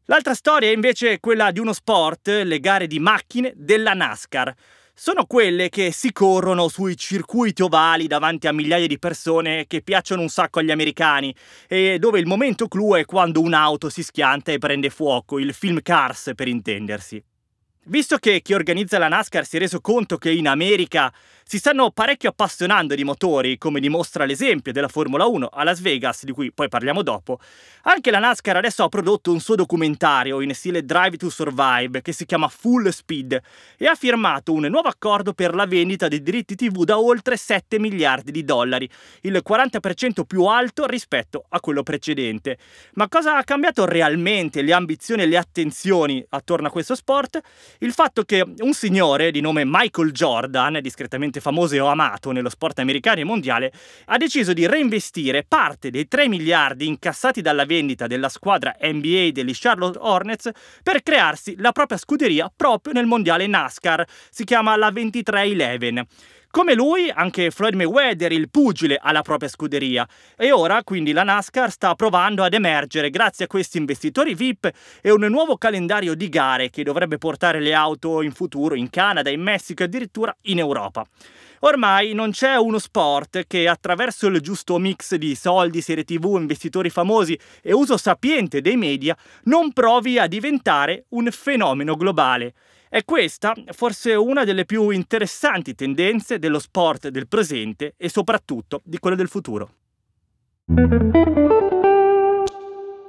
L'altra 0.07 0.33
storia 0.33 0.69
è 0.69 0.73
invece 0.73 1.21
quella 1.21 1.49
di 1.51 1.59
uno 1.59 1.71
sport, 1.71 2.27
le 2.27 2.59
gare 2.59 2.87
di 2.87 2.99
macchine 2.99 3.53
della 3.55 3.93
NASCAR 3.93 4.53
sono 4.97 5.25
quelle 5.25 5.67
che 5.67 5.91
si 5.91 6.13
corrono 6.13 6.69
sui 6.69 6.95
circuiti 6.95 7.61
ovali 7.61 8.07
davanti 8.07 8.47
a 8.47 8.53
migliaia 8.53 8.87
di 8.87 8.97
persone 8.97 9.65
che 9.67 9.81
piacciono 9.81 10.21
un 10.21 10.29
sacco 10.29 10.59
agli 10.59 10.71
americani 10.71 11.35
e 11.67 11.99
dove 11.99 12.19
il 12.19 12.25
momento 12.25 12.69
clou 12.69 12.95
è 12.95 13.03
quando 13.03 13.41
un'auto 13.41 13.89
si 13.89 14.01
schianta 14.01 14.53
e 14.53 14.57
prende 14.57 14.89
fuoco, 14.89 15.37
il 15.37 15.53
film 15.53 15.81
Cars 15.81 16.31
per 16.33 16.47
intendersi. 16.47 17.21
Visto 17.87 18.17
che 18.17 18.41
chi 18.41 18.55
organizza 18.55 18.97
la 18.97 19.07
NASCAR 19.07 19.45
si 19.45 19.57
è 19.57 19.59
reso 19.59 19.79
conto 19.79 20.17
che 20.17 20.31
in 20.31 20.47
America 20.47 21.13
si 21.47 21.59
stanno 21.59 21.91
parecchio 21.91 22.29
appassionando 22.29 22.95
di 22.95 23.03
motori, 23.03 23.59
come 23.59 23.79
dimostra 23.79 24.25
l'esempio 24.25 24.71
della 24.71 24.87
Formula 24.87 25.27
1 25.27 25.45
a 25.45 25.63
Las 25.63 25.79
Vegas, 25.79 26.23
di 26.23 26.31
cui 26.31 26.51
poi 26.51 26.67
parliamo 26.67 27.03
dopo, 27.03 27.39
anche 27.83 28.09
la 28.09 28.17
NASCAR 28.17 28.57
adesso 28.57 28.83
ha 28.83 28.89
prodotto 28.89 29.31
un 29.31 29.39
suo 29.39 29.53
documentario 29.53 30.41
in 30.41 30.55
stile 30.55 30.83
Drive 30.83 31.17
to 31.17 31.29
Survive 31.29 32.01
che 32.01 32.13
si 32.13 32.25
chiama 32.25 32.47
Full 32.47 32.87
Speed 32.87 33.39
e 33.77 33.85
ha 33.85 33.93
firmato 33.93 34.53
un 34.53 34.65
nuovo 34.65 34.87
accordo 34.87 35.33
per 35.33 35.53
la 35.53 35.67
vendita 35.67 36.07
dei 36.07 36.23
diritti 36.23 36.55
TV 36.55 36.83
da 36.83 36.97
oltre 36.97 37.37
7 37.37 37.77
miliardi 37.77 38.31
di 38.31 38.43
dollari, 38.43 38.89
il 39.21 39.43
40% 39.47 40.23
più 40.25 40.45
alto 40.45 40.87
rispetto 40.87 41.45
a 41.49 41.59
quello 41.59 41.83
precedente. 41.83 42.57
Ma 42.93 43.07
cosa 43.07 43.37
ha 43.37 43.43
cambiato 43.43 43.85
realmente 43.85 44.63
le 44.63 44.73
ambizioni 44.73 45.21
e 45.21 45.27
le 45.27 45.37
attenzioni 45.37 46.25
attorno 46.29 46.69
a 46.69 46.71
questo 46.71 46.95
sport? 46.95 47.39
Il 47.79 47.91
fatto 47.91 48.23
che 48.23 48.43
un 48.59 48.73
signore 48.73 49.31
di 49.31 49.41
nome 49.41 49.63
Michael 49.65 50.11
Jordan, 50.11 50.79
discretamente 50.81 51.41
famoso 51.41 51.75
e 51.75 51.79
amato 51.79 52.31
nello 52.31 52.49
sport 52.49 52.79
americano 52.79 53.19
e 53.19 53.25
mondiale, 53.25 53.73
ha 54.05 54.17
deciso 54.17 54.53
di 54.53 54.65
reinvestire 54.65 55.43
parte 55.45 55.89
dei 55.89 56.07
3 56.07 56.29
miliardi 56.29 56.87
incassati 56.87 57.41
dalla 57.41 57.65
vendita 57.65 58.07
della 58.07 58.29
squadra 58.29 58.75
NBA 58.79 59.31
degli 59.31 59.53
Charlotte 59.53 59.99
Hornets 59.99 60.49
per 60.81 61.03
crearsi 61.03 61.55
la 61.57 61.73
propria 61.73 61.97
scuderia 61.97 62.51
proprio 62.55 62.93
nel 62.93 63.05
mondiale 63.05 63.45
NASCAR. 63.45 64.05
Si 64.29 64.45
chiama 64.45 64.75
la 64.77 64.89
2311. 64.89 66.07
Come 66.55 66.73
lui, 66.73 67.11
anche 67.13 67.51
Floyd 67.51 67.73
Mayweather, 67.73 68.31
il 68.31 68.49
pugile, 68.49 68.95
ha 68.95 69.11
la 69.11 69.23
propria 69.23 69.49
scuderia 69.49 70.07
e 70.37 70.53
ora 70.53 70.85
quindi 70.85 71.11
la 71.11 71.23
NASCAR 71.23 71.69
sta 71.69 71.93
provando 71.95 72.43
ad 72.43 72.53
emergere 72.53 73.09
grazie 73.09 73.43
a 73.43 73.47
questi 73.49 73.77
investitori 73.77 74.33
VIP 74.33 74.71
e 75.01 75.11
un 75.11 75.25
nuovo 75.25 75.57
calendario 75.57 76.15
di 76.15 76.29
gare 76.29 76.69
che 76.69 76.83
dovrebbe 76.83 77.17
portare 77.17 77.59
le 77.59 77.73
auto 77.73 78.21
in 78.21 78.31
futuro 78.31 78.73
in 78.73 78.89
Canada, 78.89 79.29
in 79.29 79.41
Messico 79.41 79.81
e 79.81 79.87
addirittura 79.87 80.33
in 80.43 80.59
Europa. 80.59 81.05
Ormai 81.59 82.13
non 82.13 82.31
c'è 82.31 82.55
uno 82.55 82.79
sport 82.79 83.47
che 83.47 83.67
attraverso 83.67 84.27
il 84.27 84.39
giusto 84.39 84.77
mix 84.77 85.15
di 85.15 85.35
soldi, 85.35 85.81
serie 85.81 86.05
tv, 86.05 86.37
investitori 86.39 86.89
famosi 86.89 87.37
e 87.61 87.73
uso 87.73 87.97
sapiente 87.97 88.61
dei 88.61 88.77
media 88.77 89.13
non 89.43 89.73
provi 89.73 90.17
a 90.19 90.27
diventare 90.27 91.03
un 91.09 91.27
fenomeno 91.31 91.97
globale. 91.97 92.53
È 92.87 93.03
questa 93.03 93.53
forse 93.71 94.13
una 94.13 94.43
delle 94.43 94.65
più 94.65 94.89
interessanti 94.89 95.73
tendenze 95.75 96.39
dello 96.39 96.59
sport 96.59 97.09
del 97.09 97.27
presente 97.27 97.93
e 97.97 98.09
soprattutto 98.09 98.81
di 98.83 98.99
quello 98.99 99.15
del 99.15 99.27
futuro. 99.27 99.69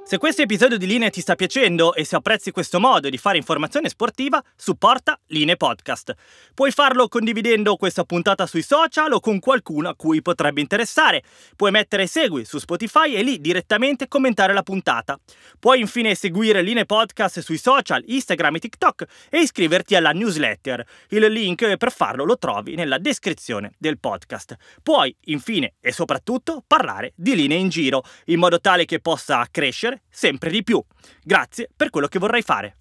Se 0.06 0.18
questo 0.18 0.40
episodio 0.40 0.78
di 0.78 0.86
Linee 0.86 1.10
ti 1.10 1.20
sta 1.20 1.34
piacendo 1.34 1.92
e 1.92 2.04
se 2.04 2.14
apprezzi 2.14 2.52
questo 2.52 2.78
modo 2.78 3.08
di 3.08 3.18
fare 3.18 3.38
informazione 3.38 3.88
sportiva, 3.88 4.40
supporta 4.54 5.18
Linee 5.30 5.56
Podcast. 5.56 6.14
Puoi 6.54 6.70
farlo 6.70 7.08
condividendo 7.08 7.74
questa 7.74 8.04
puntata 8.04 8.46
sui 8.46 8.62
social 8.62 9.12
o 9.12 9.18
con 9.18 9.40
qualcuno 9.40 9.88
a 9.88 9.96
cui 9.96 10.22
potrebbe 10.22 10.60
interessare. 10.60 11.24
Puoi 11.56 11.72
mettere 11.72 12.06
segui 12.06 12.44
su 12.44 12.58
Spotify 12.58 13.14
e 13.14 13.24
lì 13.24 13.40
direttamente 13.40 14.06
commentare 14.06 14.52
la 14.52 14.62
puntata. 14.62 15.18
Puoi 15.58 15.80
infine 15.80 16.14
seguire 16.14 16.62
Linee 16.62 16.86
Podcast 16.86 17.40
sui 17.40 17.58
social, 17.58 18.04
Instagram 18.06 18.54
e 18.54 18.58
TikTok 18.60 19.04
e 19.28 19.40
iscriverti 19.40 19.96
alla 19.96 20.12
newsletter. 20.12 20.86
Il 21.08 21.26
link 21.26 21.76
per 21.78 21.90
farlo 21.90 22.24
lo 22.24 22.38
trovi 22.38 22.76
nella 22.76 22.98
descrizione 22.98 23.72
del 23.76 23.98
podcast. 23.98 24.54
Puoi 24.84 25.12
infine 25.24 25.74
e 25.80 25.90
soprattutto 25.90 26.62
parlare 26.64 27.12
di 27.16 27.34
linee 27.34 27.58
in 27.58 27.70
giro 27.70 28.04
in 28.26 28.38
modo 28.38 28.60
tale 28.60 28.84
che 28.84 29.00
possa 29.00 29.44
crescere 29.50 29.95
sempre 30.08 30.50
di 30.50 30.62
più. 30.62 30.82
Grazie 31.22 31.68
per 31.74 31.90
quello 31.90 32.06
che 32.06 32.18
vorrai 32.18 32.42
fare. 32.42 32.76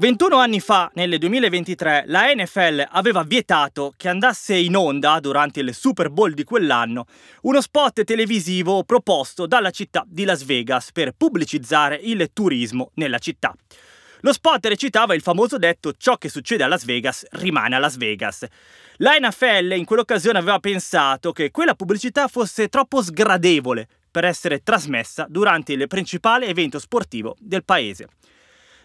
21 0.00 0.36
anni 0.36 0.60
fa, 0.60 0.90
nel 0.94 1.18
2023, 1.18 2.04
la 2.06 2.32
NFL 2.32 2.86
aveva 2.88 3.22
vietato 3.22 3.92
che 3.98 4.08
andasse 4.08 4.56
in 4.56 4.74
onda, 4.74 5.20
durante 5.20 5.60
il 5.60 5.74
Super 5.74 6.08
Bowl 6.08 6.32
di 6.32 6.42
quell'anno, 6.42 7.04
uno 7.42 7.60
spot 7.60 8.04
televisivo 8.04 8.82
proposto 8.84 9.46
dalla 9.46 9.70
città 9.70 10.02
di 10.06 10.24
Las 10.24 10.42
Vegas 10.44 10.90
per 10.90 11.12
pubblicizzare 11.12 11.96
il 11.96 12.30
turismo 12.32 12.92
nella 12.94 13.18
città. 13.18 13.54
Lo 14.20 14.32
spot 14.32 14.66
recitava 14.66 15.14
il 15.14 15.22
famoso 15.22 15.56
detto 15.56 15.94
ciò 15.96 16.16
che 16.16 16.28
succede 16.28 16.62
a 16.62 16.66
Las 16.66 16.84
Vegas 16.84 17.26
rimane 17.32 17.74
a 17.74 17.78
Las 17.78 17.96
Vegas. 17.96 18.46
La 18.96 19.16
NFL 19.18 19.72
in 19.72 19.86
quell'occasione 19.86 20.38
aveva 20.38 20.58
pensato 20.58 21.32
che 21.32 21.50
quella 21.50 21.74
pubblicità 21.74 22.28
fosse 22.28 22.68
troppo 22.68 23.02
sgradevole 23.02 23.88
per 24.10 24.24
essere 24.24 24.62
trasmessa 24.62 25.26
durante 25.28 25.72
il 25.72 25.86
principale 25.86 26.46
evento 26.46 26.78
sportivo 26.78 27.34
del 27.38 27.64
paese. 27.64 28.08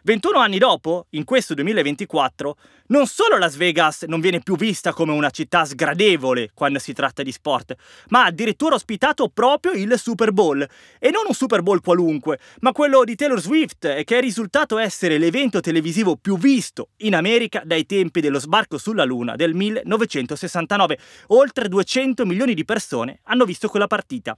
21 0.05 0.37
anni 0.37 0.59
dopo, 0.59 1.07
in 1.11 1.23
questo 1.23 1.55
2024, 1.55 2.57
non 2.89 3.07
solo 3.07 3.39
Las 3.39 3.55
Vegas 3.55 4.03
non 4.03 4.19
viene 4.19 4.39
più 4.39 4.55
vista 4.55 4.93
come 4.93 5.11
una 5.11 5.31
città 5.31 5.65
sgradevole 5.65 6.51
quando 6.53 6.77
si 6.77 6.93
tratta 6.93 7.23
di 7.23 7.31
sport, 7.31 7.73
ma 8.09 8.21
ha 8.21 8.25
addirittura 8.27 8.75
ospitato 8.75 9.29
proprio 9.29 9.71
il 9.71 9.97
Super 9.97 10.31
Bowl. 10.31 10.61
E 10.99 11.09
non 11.09 11.23
un 11.27 11.33
Super 11.33 11.63
Bowl 11.63 11.81
qualunque, 11.81 12.37
ma 12.59 12.71
quello 12.71 13.03
di 13.03 13.15
Taylor 13.15 13.41
Swift, 13.41 14.03
che 14.03 14.17
è 14.17 14.21
risultato 14.21 14.77
essere 14.77 15.17
l'evento 15.17 15.59
televisivo 15.59 16.17
più 16.17 16.37
visto 16.37 16.89
in 16.97 17.15
America 17.15 17.63
dai 17.65 17.87
tempi 17.87 18.21
dello 18.21 18.37
sbarco 18.37 18.77
sulla 18.77 19.05
Luna 19.05 19.35
del 19.35 19.55
1969. 19.55 20.99
Oltre 21.29 21.67
200 21.67 22.27
milioni 22.27 22.53
di 22.53 22.63
persone 22.63 23.21
hanno 23.23 23.43
visto 23.43 23.67
quella 23.69 23.87
partita. 23.87 24.37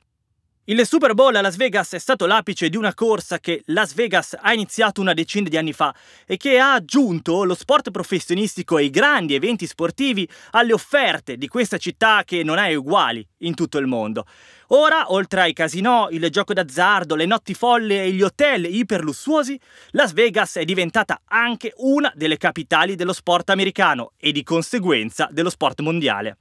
Il 0.70 0.86
Super 0.86 1.14
Bowl 1.14 1.34
a 1.34 1.40
Las 1.40 1.56
Vegas 1.56 1.94
è 1.94 1.98
stato 1.98 2.26
l'apice 2.26 2.68
di 2.68 2.76
una 2.76 2.94
corsa 2.94 3.40
che 3.40 3.62
Las 3.68 3.94
Vegas 3.94 4.36
ha 4.38 4.52
iniziato 4.52 5.00
una 5.00 5.14
decina 5.14 5.48
di 5.48 5.56
anni 5.56 5.72
fa 5.72 5.96
e 6.26 6.36
che 6.36 6.60
ha 6.60 6.74
aggiunto 6.74 7.46
lo 7.46 7.56
sport 7.56 7.90
professionistico 7.90 8.78
e 8.78 8.84
i 8.84 8.90
grandi 8.90 9.34
eventi 9.34 9.66
sportivi 9.66 10.28
alle 10.52 10.74
offerte 10.74 11.38
di 11.38 11.48
questa 11.48 11.78
città 11.78 12.24
che 12.26 12.44
non 12.44 12.58
ha 12.58 12.68
uguali 12.68 13.26
in 13.44 13.56
tutto 13.56 13.78
il 13.78 13.88
mondo. 13.88 14.26
Ora, 14.72 15.14
oltre 15.14 15.40
ai 15.40 15.54
casinò, 15.54 16.10
il 16.10 16.30
gioco 16.30 16.52
d'azzardo, 16.52 17.16
le 17.16 17.26
notti 17.26 17.54
folle 17.54 18.04
e 18.04 18.12
gli 18.12 18.22
hotel 18.22 18.66
iperlussuosi, 18.66 19.58
Las 19.92 20.12
Vegas 20.12 20.58
è 20.58 20.66
diventata 20.66 21.22
anche 21.28 21.72
una 21.78 22.12
delle 22.14 22.36
capitali 22.36 22.96
dello 22.96 23.14
sport 23.14 23.52
americano 23.52 24.12
e 24.18 24.34
di 24.34 24.44
conseguenza 24.44 25.30
dello 25.32 25.50
sport 25.50 25.80
mondiale. 25.80 26.36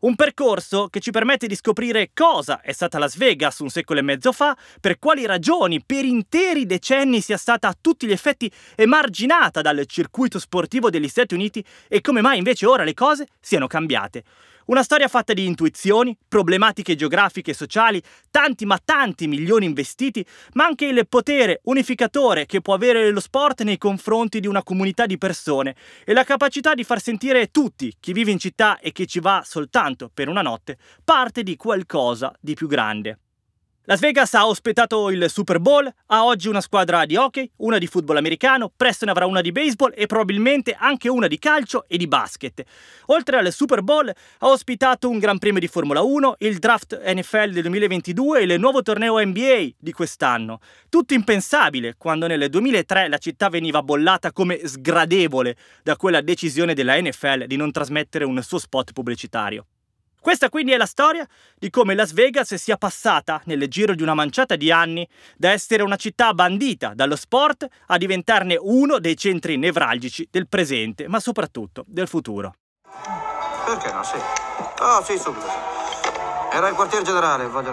Un 0.00 0.14
percorso 0.14 0.86
che 0.86 1.00
ci 1.00 1.10
permette 1.10 1.48
di 1.48 1.56
scoprire 1.56 2.10
cosa 2.14 2.60
è 2.60 2.70
stata 2.70 3.00
Las 3.00 3.16
Vegas 3.16 3.58
un 3.58 3.68
secolo 3.68 3.98
e 3.98 4.02
mezzo 4.02 4.30
fa, 4.30 4.56
per 4.80 5.00
quali 5.00 5.26
ragioni 5.26 5.82
per 5.84 6.04
interi 6.04 6.66
decenni 6.66 7.20
sia 7.20 7.36
stata 7.36 7.66
a 7.66 7.76
tutti 7.78 8.06
gli 8.06 8.12
effetti 8.12 8.48
emarginata 8.76 9.60
dal 9.60 9.84
circuito 9.86 10.38
sportivo 10.38 10.88
degli 10.88 11.08
Stati 11.08 11.34
Uniti 11.34 11.64
e 11.88 12.00
come 12.00 12.20
mai 12.20 12.38
invece 12.38 12.66
ora 12.66 12.84
le 12.84 12.94
cose 12.94 13.26
siano 13.40 13.66
cambiate. 13.66 14.22
Una 14.68 14.82
storia 14.82 15.08
fatta 15.08 15.32
di 15.32 15.46
intuizioni, 15.46 16.14
problematiche 16.28 16.94
geografiche 16.94 17.52
e 17.52 17.54
sociali, 17.54 18.02
tanti 18.30 18.66
ma 18.66 18.78
tanti 18.78 19.26
milioni 19.26 19.64
investiti, 19.64 20.22
ma 20.52 20.66
anche 20.66 20.84
il 20.84 21.08
potere 21.08 21.60
unificatore 21.64 22.44
che 22.44 22.60
può 22.60 22.74
avere 22.74 23.10
lo 23.10 23.20
sport 23.20 23.62
nei 23.62 23.78
confronti 23.78 24.40
di 24.40 24.46
una 24.46 24.62
comunità 24.62 25.06
di 25.06 25.16
persone 25.16 25.74
e 26.04 26.12
la 26.12 26.22
capacità 26.22 26.74
di 26.74 26.84
far 26.84 27.00
sentire 27.00 27.50
tutti, 27.50 27.94
chi 27.98 28.12
vive 28.12 28.30
in 28.30 28.38
città 28.38 28.78
e 28.78 28.92
chi 28.92 29.06
ci 29.06 29.20
va 29.20 29.42
soltanto 29.42 30.10
per 30.12 30.28
una 30.28 30.42
notte, 30.42 30.76
parte 31.02 31.42
di 31.42 31.56
qualcosa 31.56 32.30
di 32.38 32.52
più 32.52 32.66
grande. 32.66 33.20
Las 33.88 34.00
Vegas 34.00 34.34
ha 34.34 34.46
ospitato 34.46 35.08
il 35.08 35.30
Super 35.30 35.60
Bowl, 35.60 35.90
ha 36.08 36.24
oggi 36.26 36.46
una 36.48 36.60
squadra 36.60 37.06
di 37.06 37.16
hockey, 37.16 37.50
una 37.56 37.78
di 37.78 37.86
football 37.86 38.18
americano, 38.18 38.70
presto 38.76 39.06
ne 39.06 39.12
avrà 39.12 39.24
una 39.24 39.40
di 39.40 39.50
baseball 39.50 39.94
e 39.96 40.04
probabilmente 40.04 40.76
anche 40.78 41.08
una 41.08 41.26
di 41.26 41.38
calcio 41.38 41.86
e 41.88 41.96
di 41.96 42.06
basket. 42.06 42.62
Oltre 43.06 43.38
al 43.38 43.50
Super 43.50 43.80
Bowl 43.82 44.06
ha 44.06 44.46
ospitato 44.46 45.08
un 45.08 45.18
Gran 45.18 45.38
Premio 45.38 45.58
di 45.58 45.68
Formula 45.68 46.02
1, 46.02 46.34
il 46.40 46.58
draft 46.58 47.00
NFL 47.02 47.48
del 47.48 47.62
2022 47.62 48.40
e 48.40 48.42
il 48.42 48.60
nuovo 48.60 48.82
torneo 48.82 49.24
NBA 49.24 49.68
di 49.78 49.92
quest'anno. 49.92 50.60
Tutto 50.90 51.14
impensabile 51.14 51.94
quando 51.96 52.26
nel 52.26 52.50
2003 52.50 53.08
la 53.08 53.16
città 53.16 53.48
veniva 53.48 53.82
bollata 53.82 54.32
come 54.32 54.60
sgradevole 54.66 55.56
da 55.82 55.96
quella 55.96 56.20
decisione 56.20 56.74
della 56.74 57.00
NFL 57.00 57.46
di 57.46 57.56
non 57.56 57.72
trasmettere 57.72 58.26
un 58.26 58.42
suo 58.42 58.58
spot 58.58 58.92
pubblicitario. 58.92 59.64
Questa 60.28 60.50
quindi 60.50 60.72
è 60.72 60.76
la 60.76 60.84
storia 60.84 61.26
di 61.56 61.70
come 61.70 61.94
Las 61.94 62.12
Vegas 62.12 62.54
sia 62.56 62.76
passata, 62.76 63.40
nel 63.46 63.66
giro 63.66 63.94
di 63.94 64.02
una 64.02 64.12
manciata 64.12 64.56
di 64.56 64.70
anni, 64.70 65.08
da 65.38 65.52
essere 65.52 65.82
una 65.82 65.96
città 65.96 66.34
bandita 66.34 66.92
dallo 66.92 67.16
sport 67.16 67.66
a 67.86 67.96
diventarne 67.96 68.58
uno 68.60 68.98
dei 68.98 69.16
centri 69.16 69.56
nevralgici 69.56 70.28
del 70.30 70.46
presente, 70.46 71.08
ma 71.08 71.18
soprattutto 71.18 71.82
del 71.86 72.08
futuro. 72.08 72.56
Perché 73.64 73.90
no? 73.90 74.02
Sì. 74.02 74.16
Oh, 74.80 75.02
sì, 75.02 75.16
subito. 75.16 75.46
Era 76.52 76.68
il 76.68 76.74
quartier 76.74 77.00
generale, 77.00 77.46
voglio 77.46 77.70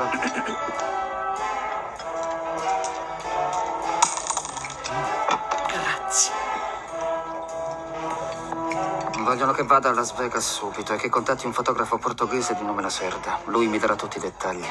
Vogliono 9.26 9.54
che 9.54 9.64
vada 9.64 9.90
a 9.90 9.94
Las 9.96 10.14
Vegas 10.14 10.48
subito 10.48 10.94
e 10.94 10.98
che 10.98 11.10
contatti 11.10 11.48
un 11.48 11.52
fotografo 11.52 11.98
portoghese 11.98 12.54
di 12.54 12.64
nome 12.64 12.84
Lacerda. 12.84 13.40
Lui 13.46 13.66
mi 13.66 13.80
darà 13.80 13.96
tutti 13.96 14.18
i 14.18 14.22
dettagli. 14.22 14.64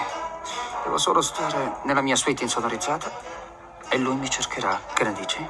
Devo 0.84 0.96
solo 0.96 1.22
stare 1.22 1.78
nella 1.82 2.02
mia 2.02 2.14
suite 2.14 2.44
insonorizzata 2.44 3.10
e 3.88 3.98
lui 3.98 4.14
mi 4.14 4.30
cercherà. 4.30 4.80
Che 4.92 5.02
ne 5.02 5.12
dici? 5.12 5.44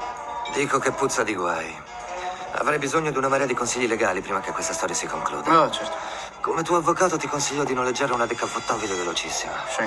Dico 0.54 0.78
che 0.78 0.90
puzza 0.92 1.22
di 1.22 1.34
guai. 1.34 1.70
Avrei 2.52 2.78
bisogno 2.78 3.10
di 3.10 3.18
una 3.18 3.28
marea 3.28 3.44
di 3.44 3.52
consigli 3.52 3.86
legali 3.86 4.22
prima 4.22 4.40
che 4.40 4.52
questa 4.52 4.72
storia 4.72 4.94
si 4.94 5.06
concluda. 5.06 5.64
Oh, 5.64 5.70
certo. 5.70 5.96
Come 6.40 6.62
tuo 6.62 6.78
avvocato 6.78 7.18
ti 7.18 7.28
consiglio 7.28 7.64
di 7.64 7.74
noleggiare 7.74 8.14
una 8.14 8.24
decappottabile 8.24 8.94
velocissima. 8.94 9.52
Sì. 9.68 9.86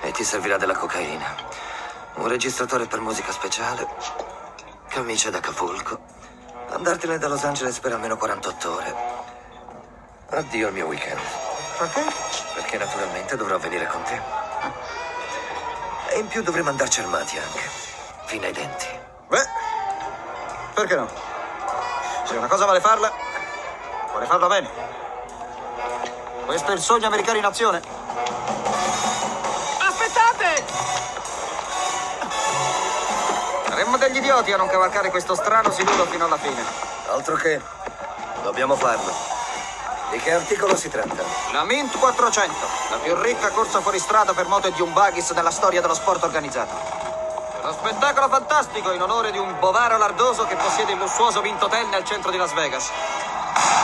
E 0.00 0.10
ti 0.10 0.24
servirà 0.24 0.56
della 0.56 0.74
cocaina. 0.74 1.36
Un 2.14 2.26
registratore 2.26 2.86
per 2.86 2.98
musica 2.98 3.30
speciale. 3.30 3.86
Camicia 4.88 5.30
d'Acapulco 5.30 6.16
Andartene 6.76 7.16
da 7.16 7.26
Los 7.28 7.42
Angeles 7.42 7.78
per 7.78 7.92
almeno 7.92 8.18
48 8.18 8.70
ore. 8.70 8.94
Addio 10.28 10.66
al 10.66 10.74
mio 10.74 10.84
weekend. 10.84 11.18
Perché? 11.78 12.04
Perché 12.52 12.76
naturalmente 12.76 13.34
dovrò 13.34 13.56
venire 13.56 13.86
con 13.86 14.02
te. 14.02 14.20
E 16.10 16.18
in 16.18 16.26
più 16.26 16.42
dovremo 16.42 16.68
andarci 16.68 17.00
armati 17.00 17.38
anche. 17.38 17.60
Fino 18.26 18.44
ai 18.44 18.52
denti. 18.52 18.86
Beh, 19.26 19.46
perché 20.74 20.96
no? 20.96 21.08
Se 22.24 22.36
una 22.36 22.46
cosa 22.46 22.64
vuole 22.64 22.80
farla, 22.80 23.10
vuole 24.10 24.26
farla 24.26 24.46
bene. 24.46 24.70
Questo 26.44 26.72
è 26.72 26.74
il 26.74 26.80
sogno 26.80 27.06
americano 27.06 27.38
in 27.38 27.44
azione. 27.46 27.80
Saremmo 33.86 34.04
degli 34.04 34.16
idioti 34.16 34.52
a 34.52 34.56
non 34.56 34.66
cavalcare 34.66 35.10
questo 35.10 35.36
strano 35.36 35.70
siluro 35.70 36.06
fino 36.06 36.24
alla 36.24 36.36
fine. 36.36 36.60
Altro 37.08 37.36
che. 37.36 37.62
Dobbiamo 38.42 38.74
farlo. 38.74 39.14
Di 40.10 40.18
che 40.18 40.32
articolo 40.32 40.74
si 40.74 40.88
tratta? 40.88 41.22
La 41.52 41.62
Mint 41.62 41.96
400, 41.96 42.52
la 42.90 42.96
più 42.96 43.14
ricca 43.22 43.50
corsa 43.50 43.80
fuori 43.80 44.00
strada 44.00 44.34
per 44.34 44.48
moto 44.48 44.66
e 44.66 44.72
di 44.72 44.80
un 44.80 44.92
buggies 44.92 45.30
nella 45.30 45.52
storia 45.52 45.80
dello 45.80 45.94
sport 45.94 46.24
organizzato. 46.24 46.74
Uno 47.62 47.72
spettacolo 47.72 48.28
fantastico 48.28 48.90
in 48.90 49.02
onore 49.02 49.30
di 49.30 49.38
un 49.38 49.56
bovaro 49.60 49.96
lardoso 49.98 50.46
che 50.46 50.56
possiede 50.56 50.90
il 50.90 50.98
lussuoso 50.98 51.40
Mint 51.40 51.62
Hotel 51.62 51.86
nel 51.86 52.04
centro 52.04 52.32
di 52.32 52.38
Las 52.38 52.54
Vegas. 52.54 52.90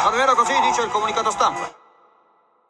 Almeno 0.03 0.35
così 0.35 0.59
dice 0.63 0.83
il 0.83 0.91
comunicato 0.91 1.31
stampa. 1.31 1.82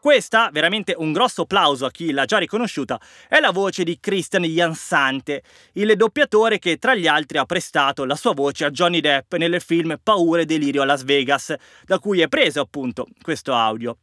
Questa, 0.02 0.50
veramente 0.52 0.96
un 0.98 1.12
grosso 1.12 1.42
applauso 1.42 1.86
a 1.86 1.92
chi 1.92 2.10
l'ha 2.10 2.24
già 2.24 2.38
riconosciuta, 2.38 3.00
è 3.28 3.38
la 3.38 3.52
voce 3.52 3.84
di 3.84 4.00
Christian 4.00 4.42
Jansante, 4.42 5.44
il 5.74 5.94
doppiatore 5.94 6.58
che 6.58 6.76
tra 6.78 6.96
gli 6.96 7.06
altri 7.06 7.38
ha 7.38 7.46
prestato 7.46 8.04
la 8.04 8.16
sua 8.16 8.34
voce 8.34 8.64
a 8.64 8.70
Johnny 8.70 8.98
Depp 8.98 9.34
nel 9.34 9.60
film 9.60 9.96
Paura 10.02 10.40
e 10.40 10.44
delirio 10.44 10.82
a 10.82 10.86
Las 10.86 11.04
Vegas, 11.04 11.54
da 11.84 12.00
cui 12.00 12.20
è 12.20 12.26
preso 12.26 12.60
appunto 12.60 13.06
questo 13.22 13.54
audio. 13.54 13.96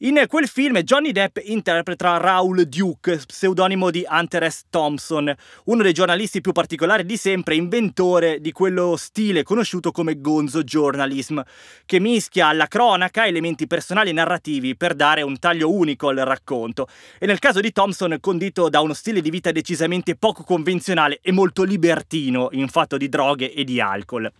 In 0.00 0.22
quel 0.28 0.46
film 0.46 0.78
Johnny 0.82 1.10
Depp 1.10 1.38
interpreta 1.44 2.18
Raul 2.18 2.68
Duke, 2.68 3.16
pseudonimo 3.16 3.90
di 3.90 4.04
Hunter 4.06 4.52
S. 4.52 4.64
Thompson, 4.68 5.34
uno 5.64 5.82
dei 5.82 5.94
giornalisti 5.94 6.42
più 6.42 6.52
particolari 6.52 7.06
di 7.06 7.16
sempre, 7.16 7.54
inventore 7.54 8.42
di 8.42 8.52
quello 8.52 8.96
stile 8.96 9.42
conosciuto 9.42 9.92
come 9.92 10.20
gonzo 10.20 10.62
journalism, 10.62 11.40
che 11.86 11.98
mischia 11.98 12.48
alla 12.48 12.66
cronaca 12.66 13.26
elementi 13.26 13.66
personali 13.66 14.10
e 14.10 14.12
narrativi 14.12 14.76
per 14.76 14.94
dare 14.94 15.22
un 15.22 15.38
taglio 15.38 15.72
unico 15.72 16.08
al 16.08 16.16
racconto, 16.16 16.88
e 17.18 17.24
nel 17.24 17.38
caso 17.38 17.60
di 17.60 17.72
Thompson 17.72 18.18
condito 18.20 18.68
da 18.68 18.82
uno 18.82 18.92
stile 18.92 19.22
di 19.22 19.30
vita 19.30 19.50
decisamente 19.50 20.14
poco 20.14 20.42
convenzionale 20.44 21.20
e 21.22 21.32
molto 21.32 21.62
libertino 21.62 22.48
in 22.52 22.68
fatto 22.68 22.98
di 22.98 23.08
droghe 23.08 23.50
e 23.50 23.64
di 23.64 23.80
alcol. 23.80 24.30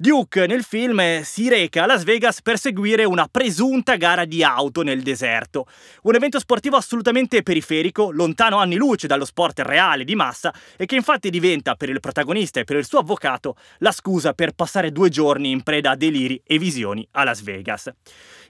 Duke 0.00 0.46
nel 0.46 0.62
film 0.62 1.22
si 1.22 1.48
reca 1.48 1.82
a 1.82 1.86
Las 1.86 2.04
Vegas 2.04 2.40
per 2.40 2.56
seguire 2.56 3.02
una 3.02 3.26
presunta 3.28 3.96
gara 3.96 4.24
di 4.26 4.44
auto 4.44 4.82
nel 4.82 5.02
deserto. 5.02 5.66
Un 6.02 6.14
evento 6.14 6.38
sportivo 6.38 6.76
assolutamente 6.76 7.42
periferico, 7.42 8.12
lontano 8.12 8.58
anni 8.58 8.76
luce 8.76 9.08
dallo 9.08 9.24
sport 9.24 9.58
reale 9.58 10.04
di 10.04 10.14
massa 10.14 10.54
e 10.76 10.86
che 10.86 10.94
infatti 10.94 11.30
diventa 11.30 11.74
per 11.74 11.88
il 11.88 11.98
protagonista 11.98 12.60
e 12.60 12.64
per 12.64 12.76
il 12.76 12.86
suo 12.86 13.00
avvocato 13.00 13.56
la 13.78 13.90
scusa 13.90 14.34
per 14.34 14.52
passare 14.52 14.92
due 14.92 15.08
giorni 15.08 15.50
in 15.50 15.64
preda 15.64 15.90
a 15.90 15.96
deliri 15.96 16.40
e 16.46 16.58
visioni 16.58 17.04
a 17.14 17.24
Las 17.24 17.42
Vegas. 17.42 17.90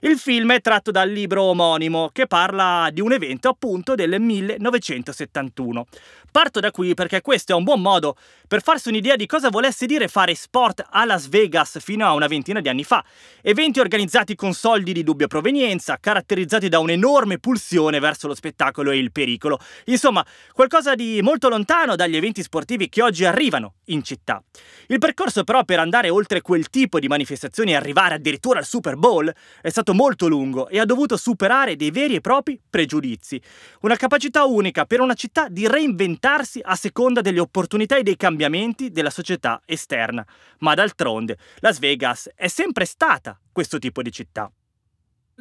Il 0.01 0.19
film 0.19 0.53
è 0.53 0.61
tratto 0.61 0.91
dal 0.91 1.09
libro 1.09 1.41
omonimo 1.41 2.11
che 2.13 2.27
parla 2.27 2.89
di 2.93 3.01
un 3.01 3.11
evento 3.11 3.49
appunto 3.49 3.95
del 3.95 4.21
1971. 4.21 5.87
Parto 6.31 6.59
da 6.59 6.69
qui 6.69 6.93
perché 6.93 7.21
questo 7.21 7.53
è 7.53 7.55
un 7.55 7.63
buon 7.63 7.81
modo 7.81 8.15
per 8.47 8.61
farsi 8.61 8.89
un'idea 8.89 9.15
di 9.15 9.25
cosa 9.25 9.49
volesse 9.49 9.87
dire 9.87 10.07
fare 10.07 10.35
sport 10.35 10.85
a 10.87 11.05
Las 11.05 11.27
Vegas 11.27 11.37
fino 11.79 12.05
a 12.05 12.13
una 12.13 12.27
ventina 12.27 12.59
di 12.59 12.67
anni 12.67 12.83
fa. 12.83 13.03
Eventi 13.41 13.79
organizzati 13.79 14.35
con 14.35 14.53
soldi 14.53 14.91
di 14.91 15.03
dubbia 15.03 15.27
provenienza, 15.27 15.97
caratterizzati 15.99 16.67
da 16.67 16.79
un'enorme 16.79 17.39
pulsione 17.39 17.99
verso 17.99 18.27
lo 18.27 18.35
spettacolo 18.35 18.91
e 18.91 18.97
il 18.97 19.11
pericolo. 19.11 19.59
Insomma, 19.85 20.25
qualcosa 20.53 20.95
di 20.95 21.21
molto 21.21 21.47
lontano 21.47 21.95
dagli 21.95 22.15
eventi 22.15 22.41
sportivi 22.41 22.89
che 22.89 23.01
oggi 23.01 23.25
arrivano 23.25 23.75
in 23.85 24.03
città. 24.03 24.43
Il 24.87 24.97
percorso 24.97 25.43
però 25.43 25.63
per 25.63 25.79
andare 25.79 26.09
oltre 26.09 26.41
quel 26.41 26.69
tipo 26.69 26.99
di 26.99 27.07
manifestazioni 27.07 27.71
e 27.71 27.75
arrivare 27.75 28.15
addirittura 28.15 28.59
al 28.59 28.65
Super 28.65 28.95
Bowl 28.95 29.31
è 29.61 29.69
stato 29.69 29.93
molto 29.93 30.27
lungo 30.27 30.67
e 30.67 30.79
ha 30.79 30.85
dovuto 30.85 31.15
superare 31.15 31.75
dei 31.75 31.91
veri 31.91 32.15
e 32.15 32.21
propri 32.21 32.59
pregiudizi. 32.67 33.41
Una 33.81 33.95
capacità 33.95 34.45
unica 34.45 34.85
per 34.85 34.99
una 34.99 35.13
città 35.13 35.47
di 35.47 35.67
reinventarsi 35.67 36.59
a 36.63 36.75
seconda 36.75 37.21
delle 37.21 37.39
opportunità 37.39 37.97
e 37.97 38.03
dei 38.03 38.17
cambiamenti 38.17 38.89
della 38.89 39.09
società 39.09 39.61
esterna. 39.65 40.25
Ma 40.59 40.73
d'altronde, 40.73 41.28
Las 41.59 41.79
Vegas 41.79 42.29
è 42.35 42.47
sempre 42.47 42.85
stata 42.85 43.39
questo 43.51 43.79
tipo 43.79 44.01
di 44.01 44.11
città. 44.11 44.51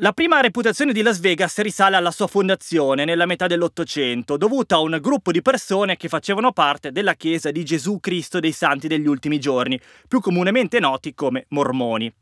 La 0.00 0.12
prima 0.12 0.40
reputazione 0.40 0.92
di 0.92 1.02
Las 1.02 1.18
Vegas 1.18 1.58
risale 1.58 1.96
alla 1.96 2.12
sua 2.12 2.28
fondazione 2.28 3.04
nella 3.04 3.26
metà 3.26 3.48
dell'Ottocento, 3.48 4.36
dovuta 4.36 4.76
a 4.76 4.80
un 4.80 4.96
gruppo 5.00 5.32
di 5.32 5.42
persone 5.42 5.96
che 5.96 6.06
facevano 6.06 6.52
parte 6.52 6.92
della 6.92 7.14
Chiesa 7.14 7.50
di 7.50 7.64
Gesù 7.64 7.98
Cristo 7.98 8.38
dei 8.38 8.52
Santi 8.52 8.86
degli 8.86 9.08
Ultimi 9.08 9.40
Giorni, 9.40 9.80
più 10.06 10.20
comunemente 10.20 10.78
noti 10.78 11.14
come 11.14 11.46
mormoni. 11.48 12.12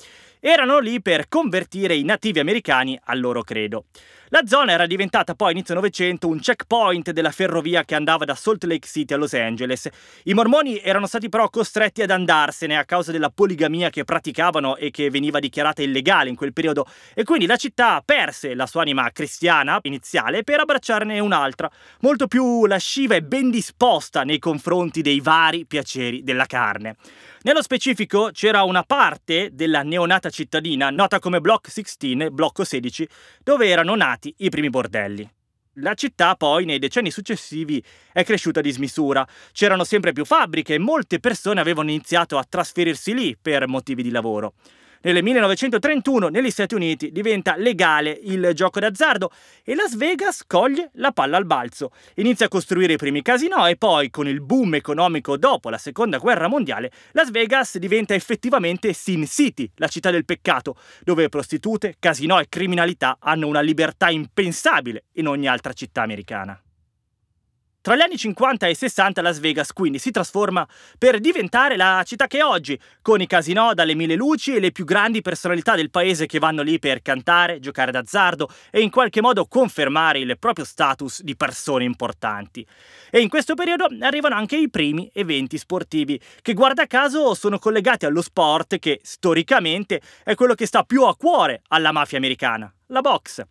Erano 0.40 0.79
lì 0.79 1.02
per 1.02 1.29
convertire 1.29 1.94
i 1.94 2.02
nativi 2.02 2.38
americani 2.38 2.98
al 3.05 3.20
loro 3.20 3.42
credo. 3.42 3.85
La 4.30 4.42
zona 4.44 4.72
era 4.72 4.86
diventata 4.86 5.36
poi 5.36 5.52
inizio 5.52 5.74
Novecento 5.74 6.26
un 6.26 6.40
checkpoint 6.40 7.12
della 7.12 7.30
ferrovia 7.30 7.84
che 7.84 7.94
andava 7.94 8.24
da 8.24 8.34
Salt 8.34 8.64
Lake 8.64 8.88
City 8.88 9.14
a 9.14 9.16
Los 9.16 9.34
Angeles. 9.34 9.88
I 10.24 10.34
mormoni 10.34 10.80
erano 10.80 11.06
stati 11.06 11.28
però 11.28 11.48
costretti 11.48 12.02
ad 12.02 12.10
andarsene 12.10 12.76
a 12.76 12.84
causa 12.84 13.12
della 13.12 13.30
poligamia 13.30 13.88
che 13.88 14.02
praticavano 14.02 14.78
e 14.78 14.90
che 14.90 15.10
veniva 15.10 15.38
dichiarata 15.38 15.82
illegale 15.82 16.28
in 16.28 16.34
quel 16.34 16.52
periodo 16.52 16.88
e 17.14 17.22
quindi 17.22 17.46
la 17.46 17.54
città 17.54 18.02
perse 18.04 18.56
la 18.56 18.66
sua 18.66 18.80
anima 18.80 19.08
cristiana 19.12 19.78
iniziale 19.82 20.42
per 20.42 20.58
abbracciarne 20.58 21.20
un'altra, 21.20 21.70
molto 22.00 22.26
più 22.26 22.66
lasciva 22.66 23.14
e 23.14 23.22
ben 23.22 23.48
disposta 23.48 24.24
nei 24.24 24.40
confronti 24.40 25.02
dei 25.02 25.20
vari 25.20 25.66
piaceri 25.66 26.24
della 26.24 26.46
carne. 26.46 26.96
Nello 27.46 27.62
specifico 27.62 28.30
c'era 28.32 28.64
una 28.64 28.82
parte 28.82 29.50
della 29.52 29.85
neonata 29.85 30.30
cittadina, 30.30 30.90
nota 30.90 31.20
come 31.20 31.40
Block 31.40 31.70
16, 31.70 32.30
blocco 32.32 32.64
16, 32.64 33.09
dove 33.44 33.68
erano 33.68 33.94
nati 33.94 34.35
i 34.38 34.48
primi 34.48 34.68
bordelli. 34.68 35.30
La 35.74 35.94
città 35.94 36.35
poi 36.35 36.64
nei 36.64 36.80
decenni 36.80 37.12
successivi 37.12 37.80
è 38.12 38.24
cresciuta 38.24 38.59
a 38.59 38.62
dismisura, 38.64 39.24
c'erano 39.52 39.85
sempre 39.85 40.11
più 40.11 40.24
fabbriche 40.24 40.74
e 40.74 40.78
molte 40.78 41.20
persone 41.20 41.61
avevano 41.61 41.90
iniziato 41.90 42.37
a 42.37 42.42
trasferirsi 42.42 43.14
lì 43.14 43.38
per 43.40 43.68
motivi 43.68 44.02
di 44.02 44.11
lavoro. 44.11 44.54
Nel 45.07 45.23
1931 45.23 46.27
negli 46.27 46.51
Stati 46.51 46.75
Uniti 46.75 47.12
diventa 47.12 47.55
legale 47.55 48.11
il 48.11 48.51
gioco 48.55 48.81
d'azzardo 48.81 49.31
e 49.62 49.77
Las 49.77 49.95
Vegas 49.97 50.42
coglie 50.45 50.90
la 50.95 51.12
palla 51.12 51.37
al 51.37 51.47
balzo. 51.47 51.92
Inizia 52.14 52.47
a 52.47 52.49
costruire 52.49 52.95
i 52.95 52.97
primi 52.97 53.23
casinò 53.23 53.69
e 53.69 53.77
poi, 53.77 54.11
con 54.11 54.27
il 54.27 54.40
boom 54.40 54.75
economico 54.75 55.37
dopo 55.37 55.71
la 55.71 55.79
seconda 55.79 56.19
guerra 56.19 56.49
mondiale, 56.49 56.90
Las 57.12 57.31
Vegas 57.31 57.79
diventa 57.79 58.14
effettivamente 58.14 58.92
Sin 58.95 59.29
City, 59.29 59.71
la 59.77 59.87
città 59.87 60.11
del 60.11 60.25
peccato, 60.25 60.77
dove 61.05 61.29
prostitute, 61.29 61.95
casinò 62.01 62.40
e 62.40 62.49
criminalità 62.49 63.19
hanno 63.21 63.47
una 63.47 63.61
libertà 63.61 64.11
impensabile 64.11 65.05
in 65.12 65.29
ogni 65.29 65.47
altra 65.47 65.73
città 65.73 66.03
americana. 66.03 66.61
Tra 67.87 67.94
gli 67.94 68.01
anni 68.01 68.16
50 68.16 68.66
e 68.66 68.75
60 68.75 69.22
Las 69.22 69.38
Vegas 69.38 69.72
quindi 69.72 70.01
si 70.01 70.11
trasforma 70.11 70.66
per 70.99 71.20
diventare 71.20 71.77
la 71.77 72.03
città 72.05 72.27
che 72.27 72.38
è 72.38 72.42
oggi, 72.42 72.77
con 73.01 73.20
i 73.20 73.29
casinò 73.29 73.75
dalle 73.75 73.94
mille 73.94 74.16
luci 74.16 74.57
e 74.57 74.59
le 74.59 74.72
più 74.72 74.85
grandi 74.85 75.22
personalità 75.22 75.77
del 75.77 75.90
paese 75.90 76.27
che 76.27 76.40
vanno 76.40 76.62
lì 76.62 76.81
per 76.81 77.01
cantare, 77.01 77.61
giocare 77.61 77.92
d'azzardo 77.92 78.49
e 78.72 78.81
in 78.81 78.90
qualche 78.90 79.20
modo 79.20 79.46
confermare 79.46 80.18
il 80.18 80.37
proprio 80.37 80.64
status 80.64 81.22
di 81.22 81.37
persone 81.37 81.85
importanti. 81.85 82.66
E 83.09 83.20
in 83.20 83.29
questo 83.29 83.55
periodo 83.55 83.87
arrivano 84.01 84.35
anche 84.35 84.57
i 84.57 84.68
primi 84.68 85.09
eventi 85.14 85.57
sportivi, 85.57 86.20
che 86.42 86.55
guarda 86.55 86.88
caso 86.88 87.35
sono 87.35 87.61
collegati 87.61 88.05
allo 88.05 88.20
sport 88.20 88.81
che 88.81 88.99
storicamente 89.05 90.01
è 90.25 90.35
quello 90.35 90.55
che 90.55 90.66
sta 90.66 90.83
più 90.83 91.05
a 91.05 91.14
cuore 91.14 91.62
alla 91.68 91.92
mafia 91.92 92.18
americana, 92.18 92.68
la 92.88 93.01
box. 93.01 93.44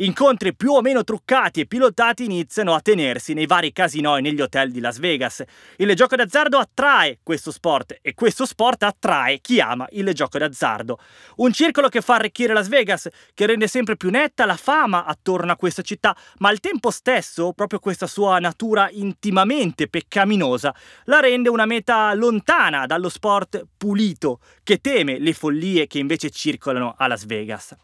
Incontri 0.00 0.54
più 0.54 0.74
o 0.74 0.80
meno 0.80 1.02
truccati 1.02 1.60
e 1.60 1.66
pilotati 1.66 2.22
iniziano 2.22 2.72
a 2.72 2.80
tenersi 2.80 3.32
nei 3.32 3.46
vari 3.46 3.72
casinò 3.72 4.16
e 4.16 4.20
negli 4.20 4.40
hotel 4.40 4.70
di 4.70 4.78
Las 4.78 5.00
Vegas. 5.00 5.42
Il 5.78 5.92
gioco 5.96 6.14
d'azzardo 6.14 6.56
attrae 6.56 7.18
questo 7.20 7.50
sport 7.50 7.98
e 8.00 8.14
questo 8.14 8.46
sport 8.46 8.84
attrae 8.84 9.40
chi 9.40 9.60
ama 9.60 9.88
il 9.90 10.12
gioco 10.12 10.38
d'azzardo. 10.38 11.00
Un 11.38 11.52
circolo 11.52 11.88
che 11.88 12.00
fa 12.00 12.14
arricchire 12.14 12.52
Las 12.52 12.68
Vegas, 12.68 13.08
che 13.34 13.46
rende 13.46 13.66
sempre 13.66 13.96
più 13.96 14.10
netta 14.10 14.46
la 14.46 14.56
fama 14.56 15.04
attorno 15.04 15.50
a 15.50 15.56
questa 15.56 15.82
città, 15.82 16.16
ma 16.36 16.48
al 16.48 16.60
tempo 16.60 16.92
stesso, 16.92 17.52
proprio 17.52 17.80
questa 17.80 18.06
sua 18.06 18.38
natura 18.38 18.88
intimamente 18.90 19.88
peccaminosa, 19.88 20.72
la 21.06 21.18
rende 21.18 21.48
una 21.48 21.66
meta 21.66 22.14
lontana 22.14 22.86
dallo 22.86 23.08
sport 23.08 23.66
pulito, 23.76 24.38
che 24.62 24.78
teme 24.78 25.18
le 25.18 25.32
follie 25.32 25.88
che 25.88 25.98
invece 25.98 26.30
circolano 26.30 26.94
a 26.96 27.08
Las 27.08 27.26
Vegas. 27.26 27.74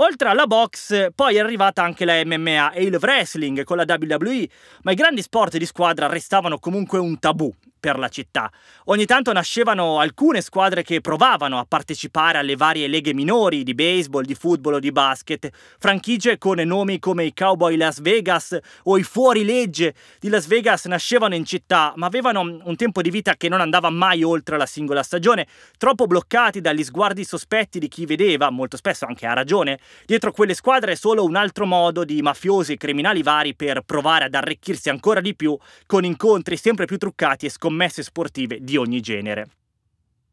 Oltre 0.00 0.28
alla 0.28 0.46
box, 0.46 1.08
poi 1.12 1.36
è 1.36 1.40
arrivata 1.40 1.82
anche 1.82 2.04
la 2.04 2.22
MMA 2.24 2.70
e 2.70 2.84
il 2.84 2.98
wrestling 3.00 3.64
con 3.64 3.76
la 3.76 3.84
WWE, 3.84 4.48
ma 4.82 4.92
i 4.92 4.94
grandi 4.94 5.22
sport 5.22 5.56
di 5.56 5.66
squadra 5.66 6.06
restavano 6.06 6.60
comunque 6.60 7.00
un 7.00 7.18
tabù 7.18 7.52
per 7.78 7.98
la 7.98 8.08
città. 8.08 8.50
Ogni 8.86 9.06
tanto 9.06 9.32
nascevano 9.32 10.00
alcune 10.00 10.40
squadre 10.40 10.82
che 10.82 11.00
provavano 11.00 11.58
a 11.58 11.66
partecipare 11.66 12.38
alle 12.38 12.56
varie 12.56 12.88
leghe 12.88 13.14
minori 13.14 13.62
di 13.62 13.74
baseball, 13.74 14.24
di 14.24 14.34
football 14.34 14.74
o 14.74 14.78
di 14.80 14.90
basket, 14.90 15.48
franchigie 15.78 16.38
con 16.38 16.58
nomi 16.58 16.98
come 16.98 17.24
i 17.24 17.32
Cowboy 17.32 17.76
Las 17.76 18.00
Vegas 18.00 18.58
o 18.84 18.98
i 18.98 19.02
Fuorilegge 19.02 19.94
di 20.18 20.28
Las 20.28 20.46
Vegas 20.46 20.86
nascevano 20.86 21.34
in 21.34 21.44
città, 21.44 21.92
ma 21.96 22.06
avevano 22.06 22.40
un 22.40 22.76
tempo 22.76 23.02
di 23.02 23.10
vita 23.10 23.36
che 23.36 23.48
non 23.48 23.60
andava 23.60 23.90
mai 23.90 24.22
oltre 24.22 24.56
la 24.56 24.66
singola 24.66 25.02
stagione, 25.02 25.46
troppo 25.76 26.06
bloccati 26.06 26.60
dagli 26.60 26.82
sguardi 26.82 27.24
sospetti 27.24 27.78
di 27.78 27.88
chi 27.88 28.06
vedeva, 28.06 28.50
molto 28.50 28.76
spesso 28.76 29.06
anche 29.06 29.26
a 29.26 29.34
ragione, 29.34 29.78
dietro 30.04 30.32
quelle 30.32 30.54
squadre 30.54 30.96
solo 30.96 31.24
un 31.24 31.36
altro 31.36 31.66
modo 31.66 32.04
di 32.04 32.20
mafiosi 32.22 32.72
e 32.72 32.76
criminali 32.76 33.22
vari 33.22 33.54
per 33.54 33.82
provare 33.82 34.24
ad 34.24 34.34
arricchirsi 34.34 34.88
ancora 34.88 35.20
di 35.20 35.36
più 35.36 35.56
con 35.86 36.04
incontri 36.04 36.56
sempre 36.56 36.86
più 36.86 36.98
truccati 36.98 37.46
e 37.46 37.50
scoperti 37.50 37.66
scommesse 37.68 38.02
sportive 38.02 38.58
di 38.62 38.78
ogni 38.78 39.00
genere. 39.00 39.48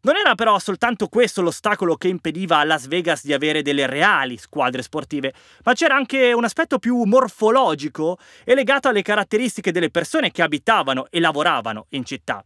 Non 0.02 0.16
era 0.16 0.36
però 0.36 0.58
soltanto 0.60 1.08
questo 1.08 1.42
l'ostacolo 1.42 1.96
che 1.96 2.08
impediva 2.08 2.60
a 2.60 2.64
Las 2.64 2.88
Vegas 2.88 3.26
di 3.26 3.34
avere 3.34 3.64
delle 3.64 3.88
reali 3.88 4.38
squadre 4.38 4.84
sportive, 4.84 5.34
ma 5.64 5.74
c'era 5.74 5.96
anche 5.96 6.32
un 6.32 6.44
aspetto 6.44 6.78
più 6.78 7.04
morfologico 7.04 8.18
e 8.44 8.54
legato 8.54 8.88
alle 8.88 9.02
caratteristiche 9.02 9.72
delle 9.72 9.90
persone 9.90 10.32
che 10.32 10.44
abitavano 10.44 11.08
e 11.10 11.20
lavoravano 11.20 11.88
in 11.90 12.06
città. 12.06 12.44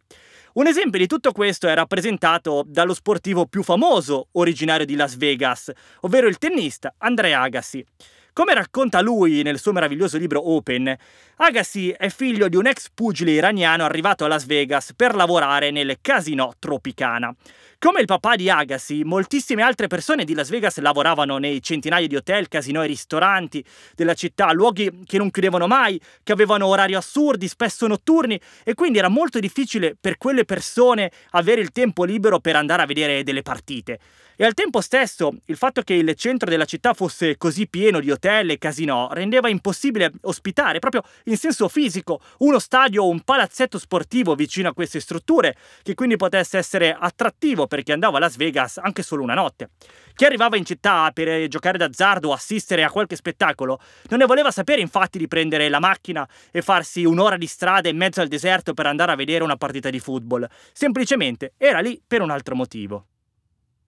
Un 0.53 0.67
esempio 0.67 0.99
di 0.99 1.05
tutto 1.05 1.31
questo 1.33 1.67
è 1.67 1.75
rappresentato 1.75 2.63
dallo 2.65 2.93
sportivo 2.93 3.45
più 3.45 3.61
famoso 3.61 4.29
originario 4.31 4.85
di 4.85 4.95
Las 4.95 5.17
Vegas, 5.17 5.71
ovvero 6.01 6.27
il 6.27 6.37
tennista 6.37 6.95
Andrea 6.97 7.41
Agassi. 7.41 7.85
Come 8.33 8.53
racconta 8.53 9.01
lui 9.01 9.41
nel 9.41 9.59
suo 9.59 9.71
meraviglioso 9.71 10.17
libro 10.17 10.51
Open, 10.51 10.95
Agassi 11.37 11.89
è 11.89 12.09
figlio 12.09 12.47
di 12.47 12.55
un 12.55 12.67
ex 12.67 12.89
pugile 12.93 13.31
iraniano 13.31 13.83
arrivato 13.83 14.25
a 14.25 14.27
Las 14.27 14.45
Vegas 14.45 14.93
per 14.95 15.15
lavorare 15.15 15.71
nel 15.71 15.97
casino 16.01 16.53
Tropicana. 16.59 17.33
Come 17.81 18.01
il 18.01 18.07
papà 18.07 18.35
di 18.35 18.49
Agassi, 18.49 19.05
moltissime 19.05 19.61
altre 19.61 19.87
persone 19.87 20.25
di 20.25 20.33
Las 20.33 20.49
Vegas 20.49 20.79
lavoravano 20.79 21.37
nei 21.37 21.61
centinaia 21.61 22.07
di 22.07 22.17
hotel, 22.17 22.49
casino 22.49 22.83
e 22.83 22.87
ristoranti 22.87 23.63
della 23.95 24.15
città, 24.15 24.51
luoghi 24.51 25.03
che 25.05 25.17
non 25.17 25.31
chiudevano 25.31 25.65
mai, 25.65 25.97
che 26.21 26.33
avevano 26.33 26.67
orari 26.67 26.93
assurdi, 26.93 27.47
spesso 27.47 27.87
notturni, 27.87 28.37
e 28.65 28.73
quindi 28.73 28.97
era 28.97 29.07
molto 29.07 29.39
difficile 29.39 29.95
per 29.97 30.17
quelle 30.17 30.43
persone 30.43 31.09
avere 31.29 31.61
il 31.61 31.71
tempo 31.71 32.03
libero 32.03 32.41
per 32.41 32.57
andare 32.57 32.81
a 32.81 32.85
vedere 32.85 33.23
delle 33.23 33.43
partite. 33.43 33.97
E 34.41 34.45
al 34.45 34.53
tempo 34.53 34.79
stesso, 34.79 35.33
il 35.47 35.57
fatto 35.57 35.81
che 35.81 35.93
il 35.93 36.13
centro 36.15 36.49
della 36.49 36.63
città 36.63 36.93
fosse 36.93 37.35
così 37.35 37.67
pieno 37.67 37.99
di 37.99 38.09
hotel 38.09 38.51
e 38.51 38.57
casinò 38.57 39.09
rendeva 39.11 39.49
impossibile 39.49 40.13
ospitare, 40.21 40.79
proprio 40.79 41.03
in 41.25 41.35
senso 41.35 41.67
fisico, 41.67 42.21
uno 42.37 42.57
stadio 42.57 43.03
o 43.03 43.09
un 43.09 43.19
palazzetto 43.19 43.77
sportivo 43.77 44.35
vicino 44.35 44.69
a 44.69 44.73
queste 44.73 45.01
strutture, 45.01 45.57
che 45.83 45.93
quindi 45.93 46.15
potesse 46.15 46.57
essere 46.57 46.95
attrattivo 46.97 47.67
per 47.69 47.83
chi 47.83 47.93
andava 47.93 48.17
a 48.17 48.19
Las 48.19 48.35
Vegas 48.35 48.77
anche 48.77 49.01
solo 49.01 49.23
una 49.23 49.33
notte. 49.33 49.69
Chi 50.13 50.25
arrivava 50.25 50.57
in 50.57 50.65
città 50.65 51.09
per 51.13 51.47
giocare 51.47 51.77
d'azzardo 51.77 52.27
o 52.27 52.33
assistere 52.33 52.83
a 52.83 52.89
qualche 52.89 53.15
spettacolo 53.15 53.79
non 54.09 54.19
ne 54.19 54.25
voleva 54.25 54.51
sapere 54.51 54.81
infatti 54.81 55.17
di 55.17 55.29
prendere 55.29 55.69
la 55.69 55.79
macchina 55.79 56.27
e 56.51 56.61
farsi 56.61 57.05
un'ora 57.05 57.37
di 57.37 57.47
strada 57.47 57.87
in 57.87 57.95
mezzo 57.95 58.19
al 58.19 58.27
deserto 58.27 58.73
per 58.73 58.87
andare 58.87 59.13
a 59.13 59.15
vedere 59.15 59.45
una 59.45 59.55
partita 59.55 59.89
di 59.89 59.99
football. 59.99 60.45
Semplicemente 60.73 61.53
era 61.55 61.79
lì 61.79 62.01
per 62.05 62.21
un 62.21 62.31
altro 62.31 62.55
motivo. 62.55 63.05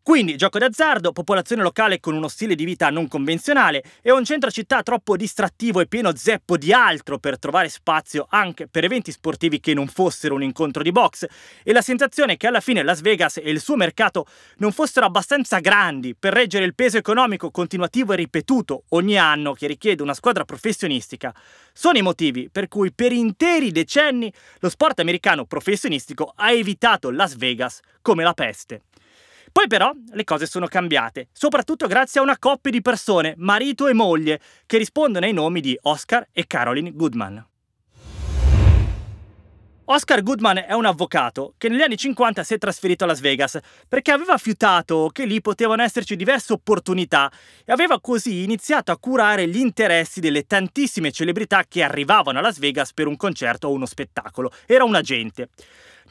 Quindi 0.03 0.35
gioco 0.35 0.57
d'azzardo, 0.57 1.11
popolazione 1.11 1.61
locale 1.61 1.99
con 1.99 2.15
uno 2.15 2.27
stile 2.27 2.55
di 2.55 2.65
vita 2.65 2.89
non 2.89 3.07
convenzionale 3.07 3.83
e 4.01 4.11
un 4.11 4.25
centro 4.25 4.49
città 4.49 4.81
troppo 4.81 5.15
distrattivo 5.15 5.79
e 5.79 5.85
pieno 5.85 6.15
zeppo 6.15 6.57
di 6.57 6.73
altro 6.73 7.19
per 7.19 7.37
trovare 7.37 7.69
spazio 7.69 8.25
anche 8.27 8.67
per 8.67 8.83
eventi 8.83 9.11
sportivi 9.11 9.59
che 9.59 9.75
non 9.75 9.85
fossero 9.85 10.33
un 10.33 10.41
incontro 10.41 10.81
di 10.81 10.91
box 10.91 11.27
e 11.61 11.71
la 11.71 11.83
sensazione 11.83 12.35
che 12.35 12.47
alla 12.47 12.61
fine 12.61 12.81
Las 12.81 13.01
Vegas 13.01 13.37
e 13.37 13.51
il 13.51 13.61
suo 13.61 13.75
mercato 13.75 14.25
non 14.57 14.71
fossero 14.71 15.05
abbastanza 15.05 15.59
grandi 15.59 16.15
per 16.15 16.33
reggere 16.33 16.65
il 16.65 16.73
peso 16.73 16.97
economico 16.97 17.51
continuativo 17.51 18.13
e 18.13 18.15
ripetuto 18.15 18.85
ogni 18.89 19.19
anno 19.19 19.53
che 19.53 19.67
richiede 19.67 20.01
una 20.01 20.15
squadra 20.15 20.45
professionistica, 20.45 21.31
sono 21.73 21.99
i 21.99 22.01
motivi 22.01 22.49
per 22.51 22.67
cui 22.67 22.91
per 22.91 23.11
interi 23.11 23.71
decenni 23.71 24.33
lo 24.61 24.69
sport 24.69 24.99
americano 24.99 25.45
professionistico 25.45 26.33
ha 26.35 26.51
evitato 26.51 27.11
Las 27.11 27.35
Vegas 27.35 27.81
come 28.01 28.23
la 28.23 28.33
peste. 28.33 28.81
Poi 29.51 29.67
però 29.67 29.91
le 30.13 30.23
cose 30.23 30.45
sono 30.45 30.67
cambiate, 30.67 31.27
soprattutto 31.33 31.87
grazie 31.87 32.19
a 32.19 32.23
una 32.23 32.39
coppia 32.39 32.71
di 32.71 32.81
persone, 32.81 33.33
marito 33.37 33.87
e 33.87 33.93
moglie, 33.93 34.39
che 34.65 34.77
rispondono 34.77 35.25
ai 35.25 35.33
nomi 35.33 35.59
di 35.59 35.77
Oscar 35.81 36.27
e 36.31 36.47
Caroline 36.47 36.93
Goodman. 36.93 37.45
Oscar 39.85 40.23
Goodman 40.23 40.63
è 40.65 40.71
un 40.71 40.85
avvocato 40.85 41.55
che 41.57 41.67
negli 41.67 41.81
anni 41.81 41.97
50 41.97 42.43
si 42.43 42.53
è 42.53 42.57
trasferito 42.57 43.03
a 43.03 43.07
Las 43.07 43.19
Vegas 43.19 43.59
perché 43.89 44.11
aveva 44.11 44.37
fiutato 44.37 45.09
che 45.11 45.25
lì 45.25 45.41
potevano 45.41 45.81
esserci 45.81 46.15
diverse 46.15 46.53
opportunità 46.53 47.29
e 47.65 47.73
aveva 47.73 47.99
così 47.99 48.43
iniziato 48.43 48.93
a 48.93 48.97
curare 48.97 49.49
gli 49.49 49.57
interessi 49.57 50.21
delle 50.21 50.43
tantissime 50.47 51.11
celebrità 51.11 51.65
che 51.67 51.83
arrivavano 51.83 52.39
a 52.39 52.41
Las 52.41 52.57
Vegas 52.57 52.93
per 52.93 53.07
un 53.07 53.17
concerto 53.17 53.67
o 53.67 53.73
uno 53.73 53.85
spettacolo. 53.85 54.49
Era 54.65 54.85
un 54.85 54.95
agente. 54.95 55.49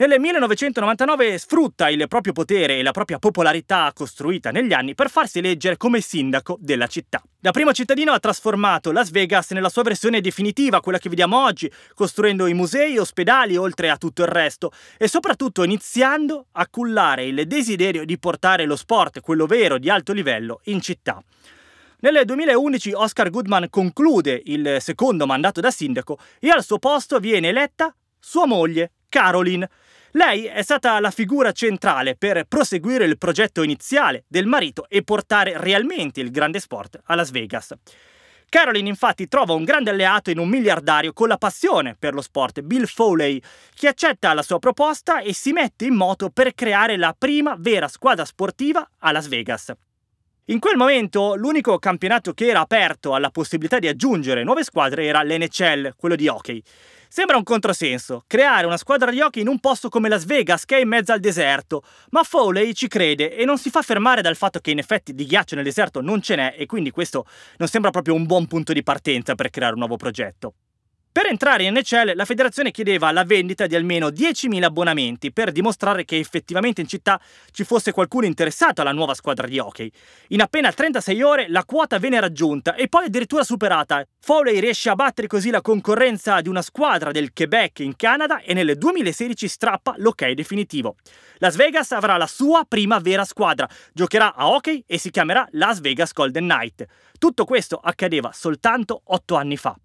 Nel 0.01 0.19
1999 0.19 1.37
sfrutta 1.37 1.91
il 1.91 2.09
proprio 2.09 2.33
potere 2.33 2.79
e 2.79 2.83
la 2.83 2.91
propria 2.91 3.19
popolarità 3.19 3.93
costruita 3.95 4.51
negli 4.51 4.73
anni 4.73 4.95
per 4.95 5.11
farsi 5.11 5.41
eleggere 5.41 5.77
come 5.77 6.01
sindaco 6.01 6.57
della 6.59 6.87
città. 6.87 7.23
Da 7.39 7.51
primo 7.51 7.75
cittadino 7.75 8.13
ha 8.13 8.19
trasformato 8.19 8.93
Las 8.93 9.11
Vegas 9.11 9.51
nella 9.51 9.69
sua 9.69 9.83
versione 9.83 10.23
definitiva, 10.23 10.81
quella 10.81 10.97
che 10.97 11.11
vediamo 11.11 11.45
oggi, 11.45 11.71
costruendo 11.93 12.47
i 12.47 12.55
musei, 12.55 12.97
ospedali 12.97 13.59
oltre 13.59 13.91
a 13.91 13.99
tutto 13.99 14.23
il 14.23 14.29
resto 14.29 14.73
e 14.97 15.07
soprattutto 15.07 15.65
iniziando 15.65 16.47
a 16.53 16.67
cullare 16.67 17.27
il 17.27 17.47
desiderio 17.47 18.07
di 18.07 18.19
portare 18.19 18.65
lo 18.65 18.77
sport, 18.77 19.21
quello 19.21 19.45
vero 19.45 19.77
di 19.77 19.91
alto 19.91 20.15
livello, 20.15 20.61
in 20.65 20.81
città. 20.81 21.23
Nel 21.99 22.23
2011 22.25 22.93
Oscar 22.95 23.29
Goodman 23.29 23.69
conclude 23.69 24.41
il 24.47 24.79
secondo 24.81 25.27
mandato 25.27 25.61
da 25.61 25.71
sindaco 25.71 26.19
e 26.39 26.49
al 26.49 26.65
suo 26.65 26.79
posto 26.79 27.19
viene 27.19 27.49
eletta 27.49 27.95
sua 28.19 28.47
moglie, 28.47 28.93
Caroline. 29.11 29.69
Lei 30.15 30.47
è 30.47 30.63
stata 30.63 30.99
la 30.99 31.13
figura 31.13 31.53
centrale 31.53 32.17
per 32.17 32.45
proseguire 32.49 33.05
il 33.05 33.17
progetto 33.17 33.63
iniziale 33.63 34.25
del 34.27 34.47
marito 34.47 34.89
e 34.89 35.05
portare 35.05 35.57
realmente 35.57 36.21
il 36.21 36.33
grande 36.33 36.59
sport 36.59 37.01
a 37.05 37.15
Las 37.15 37.31
Vegas. 37.31 37.73
Caroline 38.49 38.89
infatti 38.89 39.29
trova 39.29 39.53
un 39.53 39.63
grande 39.63 39.91
alleato 39.91 40.31
in 40.31 40.39
un 40.39 40.49
miliardario 40.49 41.13
con 41.13 41.29
la 41.29 41.39
passione 41.39 41.95
per 41.97 42.15
lo 42.15 42.23
sport, 42.23 42.61
Bill 42.63 42.87
Foley, 42.87 43.41
che 43.73 43.87
accetta 43.87 44.35
la 44.35 44.43
sua 44.43 44.59
proposta 44.59 45.21
e 45.21 45.33
si 45.33 45.53
mette 45.53 45.85
in 45.85 45.95
moto 45.95 46.31
per 46.31 46.55
creare 46.55 46.97
la 46.97 47.15
prima 47.17 47.55
vera 47.57 47.87
squadra 47.87 48.25
sportiva 48.25 48.91
a 48.99 49.13
Las 49.13 49.29
Vegas. 49.29 49.73
In 50.47 50.59
quel 50.59 50.77
momento 50.77 51.37
l'unico 51.37 51.79
campionato 51.79 52.33
che 52.33 52.49
era 52.49 52.61
aperto 52.61 53.15
alla 53.15 53.31
possibilità 53.31 53.79
di 53.79 53.87
aggiungere 53.87 54.43
nuove 54.43 54.65
squadre 54.65 55.05
era 55.05 55.23
l'NCL, 55.23 55.95
quello 55.97 56.17
di 56.17 56.27
hockey. 56.27 56.61
Sembra 57.09 57.37
un 57.37 57.43
controsenso, 57.43 58.25
creare 58.27 58.67
una 58.67 58.77
squadra 58.77 59.11
di 59.11 59.21
hockey 59.21 59.43
in 59.43 59.49
un 59.49 59.61
posto 59.61 59.89
come 59.89 60.09
Las 60.09 60.25
Vegas 60.25 60.65
che 60.65 60.79
è 60.79 60.81
in 60.81 60.89
mezzo 60.89 61.13
al 61.13 61.21
deserto, 61.21 61.83
ma 62.11 62.23
Foley 62.23 62.73
ci 62.73 62.89
crede 62.89 63.37
e 63.37 63.45
non 63.45 63.59
si 63.59 63.71
fa 63.71 63.83
fermare 63.83 64.23
dal 64.23 64.37
fatto 64.37 64.61
che 64.61 64.71
in 64.71 64.79
effetti 64.79 65.15
di 65.15 65.27
ghiaccio 65.27 65.55
nel 65.55 65.65
deserto 65.65 66.01
non 66.01 66.21
ce 66.23 66.37
n'è 66.37 66.55
e 66.57 66.67
quindi 66.67 66.91
questo 66.91 67.27
non 67.59 67.69
sembra 67.69 67.91
proprio 67.91 68.15
un 68.15 68.27
buon 68.27 68.47
punto 68.47 68.73
di 68.73 68.83
partenza 68.83 69.35
per 69.35 69.51
creare 69.51 69.75
un 69.75 69.81
nuovo 69.81 69.97
progetto. 69.97 70.55
Per 71.13 71.27
entrare 71.27 71.65
in 71.65 71.75
NHL 71.75 72.13
la 72.15 72.25
federazione 72.25 72.71
chiedeva 72.71 73.11
la 73.11 73.25
vendita 73.25 73.67
di 73.67 73.75
almeno 73.75 74.11
10.000 74.11 74.63
abbonamenti 74.63 75.33
per 75.33 75.51
dimostrare 75.51 76.05
che 76.05 76.17
effettivamente 76.19 76.83
in 76.83 76.87
città 76.87 77.21
ci 77.51 77.65
fosse 77.65 77.91
qualcuno 77.91 78.27
interessato 78.27 78.81
alla 78.81 78.93
nuova 78.93 79.15
squadra 79.15 79.49
di 79.49 79.59
hockey. 79.59 79.91
In 80.29 80.41
appena 80.41 80.71
36 80.73 81.21
ore 81.21 81.49
la 81.49 81.65
quota 81.65 81.99
venne 81.99 82.21
raggiunta 82.21 82.77
e 82.77 82.87
poi 82.87 83.07
addirittura 83.07 83.43
superata. 83.43 84.07
Foley 84.21 84.61
riesce 84.61 84.89
a 84.89 84.95
battere 84.95 85.27
così 85.27 85.51
la 85.51 85.61
concorrenza 85.61 86.41
di 86.41 86.49
una 86.49 86.63
squadra 86.63 87.11
del 87.11 87.33
Quebec 87.33 87.81
in 87.81 87.97
Canada 87.97 88.41
e 88.41 88.55
nel 88.55 88.79
2016 88.79 89.49
strappa 89.49 89.95
l'ok 89.97 90.31
definitivo. 90.31 90.95
Las 91.39 91.57
Vegas 91.57 91.91
avrà 91.91 92.19
la 92.19 92.29
sua 92.29 92.65
prima 92.69 93.01
vera 93.01 93.25
squadra, 93.25 93.69
giocherà 93.93 94.33
a 94.33 94.49
hockey 94.49 94.85
e 94.87 94.97
si 94.97 95.11
chiamerà 95.11 95.45
Las 95.55 95.81
Vegas 95.81 96.13
Golden 96.13 96.45
Knight. 96.45 96.87
Tutto 97.19 97.45
questo 97.45 97.81
accadeva 97.83 98.31
soltanto 98.33 99.01
8 99.07 99.35
anni 99.35 99.57
fa. 99.57 99.77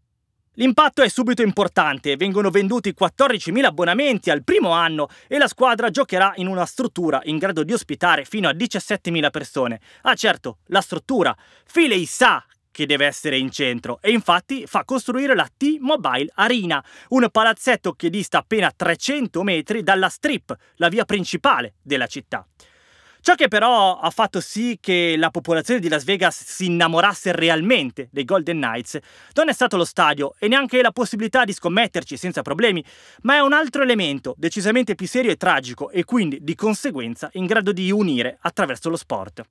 L'impatto 0.57 1.01
è 1.01 1.09
subito 1.09 1.41
importante, 1.41 2.15
vengono 2.15 2.49
venduti 2.49 2.95
14.000 2.97 3.65
abbonamenti 3.65 4.29
al 4.29 4.43
primo 4.45 4.71
anno 4.71 5.09
e 5.27 5.37
la 5.37 5.49
squadra 5.49 5.89
giocherà 5.89 6.31
in 6.37 6.47
una 6.47 6.65
struttura 6.65 7.19
in 7.25 7.37
grado 7.37 7.63
di 7.63 7.73
ospitare 7.73 8.23
fino 8.23 8.47
a 8.47 8.53
17.000 8.53 9.29
persone. 9.31 9.81
Ah 10.03 10.15
certo, 10.15 10.59
la 10.67 10.79
struttura. 10.79 11.35
Filey 11.65 12.05
sa 12.05 12.45
che 12.71 12.85
deve 12.85 13.05
essere 13.05 13.37
in 13.37 13.51
centro 13.51 13.99
e 14.01 14.11
infatti 14.11 14.65
fa 14.65 14.85
costruire 14.85 15.35
la 15.35 15.49
T-Mobile 15.57 16.31
Arena, 16.35 16.83
un 17.09 17.27
palazzetto 17.29 17.91
che 17.93 18.09
dista 18.09 18.37
appena 18.37 18.71
300 18.73 19.43
metri 19.43 19.83
dalla 19.83 20.07
Strip, 20.09 20.55
la 20.75 20.87
via 20.87 21.03
principale 21.03 21.73
della 21.81 22.07
città. 22.07 22.47
Ciò 23.25 23.33
che 23.33 23.47
però 23.47 23.97
ha 23.97 24.11
fatto 24.11 24.39
sì 24.39 24.77
che 24.79 25.15
la 25.17 25.31
popolazione 25.31 25.79
di 25.79 25.89
Las 25.89 26.03
Vegas 26.03 26.43
si 26.45 26.67
innamorasse 26.67 27.31
realmente 27.31 28.07
dei 28.11 28.23
Golden 28.23 28.57
Knights 28.57 28.99
non 29.33 29.49
è 29.49 29.51
stato 29.51 29.77
lo 29.77 29.83
stadio 29.83 30.35
e 30.37 30.47
neanche 30.47 30.79
la 30.83 30.91
possibilità 30.91 31.43
di 31.43 31.51
scommetterci 31.51 32.17
senza 32.17 32.43
problemi, 32.43 32.85
ma 33.23 33.33
è 33.33 33.39
un 33.39 33.53
altro 33.53 33.81
elemento 33.81 34.35
decisamente 34.37 34.93
più 34.93 35.07
serio 35.07 35.31
e 35.31 35.37
tragico 35.37 35.89
e 35.89 36.03
quindi 36.03 36.43
di 36.43 36.53
conseguenza 36.53 37.27
in 37.31 37.47
grado 37.47 37.71
di 37.71 37.89
unire 37.89 38.37
attraverso 38.41 38.91
lo 38.91 38.95
sport. 38.95 39.41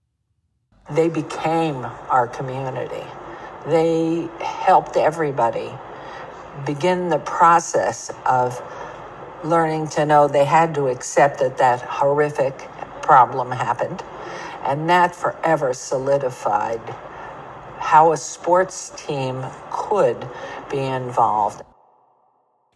They 0.94 1.10
became 1.10 1.84
our 2.10 2.30
community. 2.30 3.02
They 3.66 4.28
helped 4.64 4.94
everybody 4.94 5.68
begin 6.64 7.08
the 7.08 7.18
process 7.18 8.12
of 8.24 8.62
learning 9.42 9.88
to 9.88 10.04
know 10.04 10.28
they 10.28 10.46
had 10.46 10.74
to 10.74 10.86
accept 10.86 11.40
that 11.40 11.56
that 11.56 11.82
horrific 11.82 12.68
problem 13.04 13.50
happened. 13.52 14.02
And 14.64 14.88
that 14.88 15.14
forever 15.14 15.74
solidified 15.74 16.80
how 17.78 18.12
a 18.12 18.16
sports 18.16 18.92
team 18.96 19.44
could 19.70 20.16
be 20.70 20.78
involved. 20.78 21.62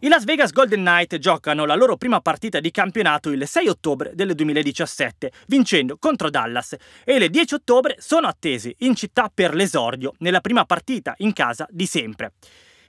I 0.01 0.07
Las 0.07 0.23
Vegas 0.23 0.53
Golden 0.53 0.79
Knight 0.79 1.17
giocano 1.17 1.65
la 1.65 1.75
loro 1.75 1.97
prima 1.97 2.21
partita 2.21 2.61
di 2.61 2.71
campionato 2.71 3.31
il 3.31 3.45
6 3.45 3.67
ottobre 3.67 4.11
del 4.13 4.33
2017, 4.33 5.29
vincendo 5.47 5.97
contro 5.99 6.29
Dallas, 6.29 6.73
e 7.03 7.15
il 7.15 7.29
10 7.29 7.55
ottobre 7.55 7.97
sono 7.99 8.27
attesi 8.27 8.73
in 8.79 8.95
città 8.95 9.29
per 9.33 9.53
l'esordio 9.53 10.13
nella 10.19 10.39
prima 10.39 10.63
partita 10.63 11.15
in 11.17 11.33
casa 11.33 11.67
di 11.69 11.85
sempre. 11.85 12.31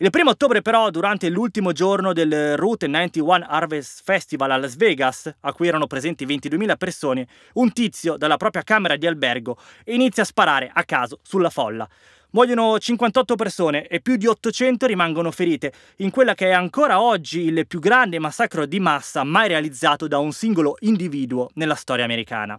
Il 0.03 0.09
primo 0.09 0.31
ottobre 0.31 0.63
però, 0.63 0.89
durante 0.89 1.29
l'ultimo 1.29 1.73
giorno 1.73 2.15
del 2.15 2.57
Route 2.57 2.87
91 2.87 3.45
Harvest 3.47 4.01
Festival 4.03 4.51
a 4.51 4.57
Las 4.57 4.77
Vegas, 4.77 5.31
a 5.41 5.53
cui 5.53 5.69
erano 5.69 5.87
presenti 5.87 6.25
22.000 6.25 6.77
persone, 6.79 7.27
un 7.55 7.71
tizio 7.75 8.17
dalla 8.17 8.39
propria 8.39 8.63
camera 8.63 8.97
di 8.97 9.07
albergo 9.07 9.59
inizia 9.85 10.23
a 10.23 10.27
sparare 10.27 10.71
a 10.73 10.85
caso 10.85 11.19
sulla 11.21 11.51
folla. 11.51 11.87
Muoiono 12.31 12.79
58 12.79 13.35
persone 13.35 13.89
e 13.89 14.01
più 14.01 14.17
di 14.17 14.27
800 14.27 14.87
rimangono 14.87 15.31
ferite 15.31 15.71
in 15.97 16.11
quella 16.11 16.33
che 16.33 16.47
è 16.47 16.53
ancora 16.53 17.03
oggi 17.03 17.41
il 17.41 17.67
più 17.67 17.79
grande 17.79 18.19
massacro 18.19 18.65
di 18.65 18.81
massa 18.81 19.23
mai 19.23 19.49
realizzato 19.49 20.09
da 20.09 20.17
un 20.17 20.33
singolo 20.33 20.77
individuo 20.81 21.51
nella 21.57 21.75
storia 21.75 22.07
americana. 22.07 22.59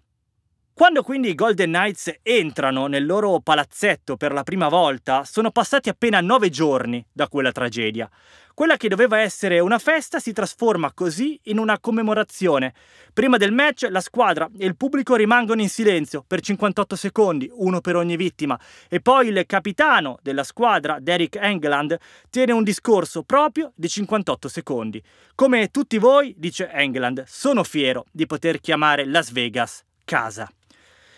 Quando 0.82 1.04
quindi 1.04 1.30
i 1.30 1.36
Golden 1.36 1.70
Knights 1.70 2.12
entrano 2.24 2.88
nel 2.88 3.06
loro 3.06 3.40
palazzetto 3.40 4.18
per 4.18 4.32
la 4.32 4.42
prima 4.42 4.68
volta, 4.68 5.24
sono 5.26 5.52
passati 5.52 5.90
appena 5.90 6.22
nove 6.22 6.50
giorni 6.50 7.06
da 7.14 7.28
quella 7.28 7.52
tragedia. 7.52 8.10
Quella 8.56 8.78
che 8.78 8.88
doveva 8.88 9.20
essere 9.20 9.60
una 9.60 9.78
festa 9.78 10.18
si 10.18 10.34
trasforma 10.34 10.92
così 10.92 11.40
in 11.44 11.60
una 11.60 11.80
commemorazione. 11.80 12.74
Prima 13.14 13.38
del 13.38 13.52
match 13.52 13.90
la 13.92 14.02
squadra 14.02 14.50
e 14.58 14.66
il 14.66 14.76
pubblico 14.76 15.14
rimangono 15.14 15.62
in 15.62 15.70
silenzio 15.70 16.24
per 16.26 16.42
58 16.42 16.96
secondi, 16.96 17.48
uno 17.54 17.80
per 17.80 17.96
ogni 17.96 18.16
vittima, 18.16 18.60
e 18.90 19.02
poi 19.02 19.28
il 19.28 19.44
capitano 19.46 20.18
della 20.24 20.44
squadra, 20.44 20.98
Derek 21.00 21.36
England, 21.36 21.96
tiene 22.32 22.54
un 22.54 22.64
discorso 22.64 23.22
proprio 23.22 23.72
di 23.76 23.88
58 23.88 24.48
secondi. 24.48 25.00
Come 25.36 25.70
tutti 25.70 26.00
voi, 26.00 26.34
dice 26.40 26.72
England, 26.72 27.24
sono 27.28 27.64
fiero 27.64 28.08
di 28.12 28.26
poter 28.26 28.60
chiamare 28.60 29.06
Las 29.06 29.32
Vegas 29.32 29.84
casa. 30.04 30.52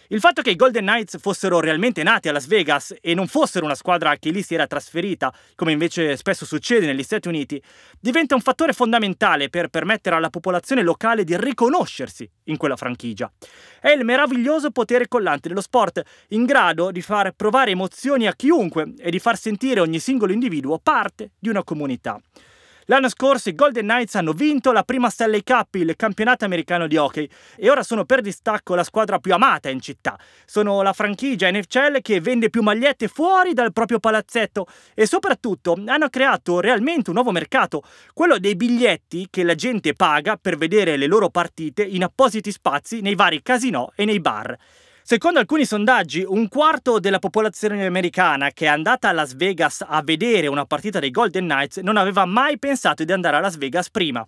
Il 0.10 0.20
fatto 0.20 0.42
che 0.42 0.52
i 0.52 0.58
Golden 0.58 0.84
Knights 0.84 1.18
fossero 1.18 1.62
realmente 1.62 2.04
nati 2.04 2.28
a 2.28 2.34
Las 2.34 2.46
Vegas 2.46 2.94
e 3.00 3.14
non 3.14 3.28
fossero 3.28 3.64
una 3.64 3.74
squadra 3.74 4.18
che 4.18 4.32
lì 4.32 4.44
si 4.44 4.54
era 4.54 4.68
trasferita, 4.68 5.34
come 5.56 5.72
invece 5.72 6.18
spesso 6.18 6.46
succede 6.46 6.86
negli 6.86 7.04
Stati 7.04 7.30
Uniti, 7.30 7.62
diventa 8.02 8.36
un 8.36 8.42
fattore 8.42 8.74
fondamentale 8.74 9.50
per 9.50 9.70
permettere 9.70 10.18
alla 10.18 10.30
popolazione 10.30 10.84
locale 10.84 11.24
di 11.24 11.38
riconoscersi 11.38 12.30
in 12.46 12.58
quella 12.58 12.76
franchigia. 12.76 13.32
È 13.80 13.92
il 13.92 14.04
meraviglioso 14.04 14.72
potere 14.72 15.08
collante 15.08 15.48
dello 15.48 15.62
sport, 15.62 16.02
in 16.30 16.44
grado 16.44 16.92
di 16.92 17.02
far 17.02 17.32
provare 17.32 17.72
emozioni 17.72 18.28
a 18.28 18.36
chiunque 18.36 18.94
e 18.98 19.10
di 19.10 19.20
far 19.20 19.38
sentire 19.38 19.80
ogni 19.80 20.00
singolo 20.00 20.34
individuo 20.34 20.80
parte 20.80 21.32
di 21.40 21.48
una 21.48 21.64
comunità. 21.64 22.20
L'anno 22.86 23.08
scorso 23.08 23.50
i 23.50 23.56
Golden 23.56 23.86
Knights 23.86 24.16
hanno 24.16 24.34
vinto 24.34 24.72
la 24.72 24.84
prima 24.84 25.10
Stanley 25.10 25.44
Cup, 25.44 25.76
il 25.76 25.96
campionato 25.96 26.44
americano 26.44 26.88
di 26.88 26.98
hockey, 26.98 27.30
e 27.56 27.70
ora 27.70 27.84
sono 27.84 28.04
per 28.04 28.22
distacco 28.22 28.76
la 28.76 28.84
squadra 28.84 29.20
più 29.20 29.34
amata 29.34 29.70
in 29.70 29.80
città. 29.80 30.20
Sono 30.46 30.82
la 30.82 30.94
franchigia 30.94 31.50
NHL 31.50 32.02
che 32.02 32.20
vende 32.20 32.50
più 32.50 32.62
magliette 32.62 33.08
fuori 33.08 33.54
dal 33.54 33.72
proprio 33.72 34.00
palazzetto 34.00 34.68
e 34.94 35.06
soprattutto 35.06 35.82
hanno 35.86 36.10
creato 36.10 36.60
realmente 36.60 37.10
un 37.10 37.16
nuovo 37.16 37.32
mercato, 37.32 37.84
quello 38.14 38.38
dei 38.38 38.56
biglietti 38.56 39.28
che 39.30 39.44
la 39.44 39.56
gente 39.56 39.94
paga 39.94 40.38
per 40.38 40.58
vedere 40.58 40.98
le 40.98 41.08
loro 41.08 41.30
partite 41.30 41.84
in 41.84 42.04
appositi 42.04 42.52
spazi 42.52 43.02
nei 43.02 43.16
vari 43.16 43.42
casinò 43.42 43.90
e 43.96 44.06
nei 44.06 44.20
bar. 44.20 44.58
Secondo 45.06 45.40
alcuni 45.40 45.66
sondaggi, 45.66 46.24
un 46.26 46.48
quarto 46.48 46.98
della 46.98 47.20
popolazione 47.20 47.86
americana 47.86 48.52
che 48.52 48.68
è 48.68 48.70
andata 48.70 49.10
a 49.10 49.12
Las 49.12 49.36
Vegas 49.36 49.84
a 49.86 50.02
vedere 50.02 50.48
una 50.48 50.64
partita 50.64 51.00
dei 51.00 51.12
Golden 51.12 51.44
Knights 51.44 51.78
non 51.80 51.98
aveva 51.98 52.24
mai 52.24 52.58
pensato 52.58 53.04
di 53.04 53.12
andare 53.12 53.36
a 53.36 53.42
Las 53.42 53.58
Vegas 53.58 53.90
prima. 53.90 54.26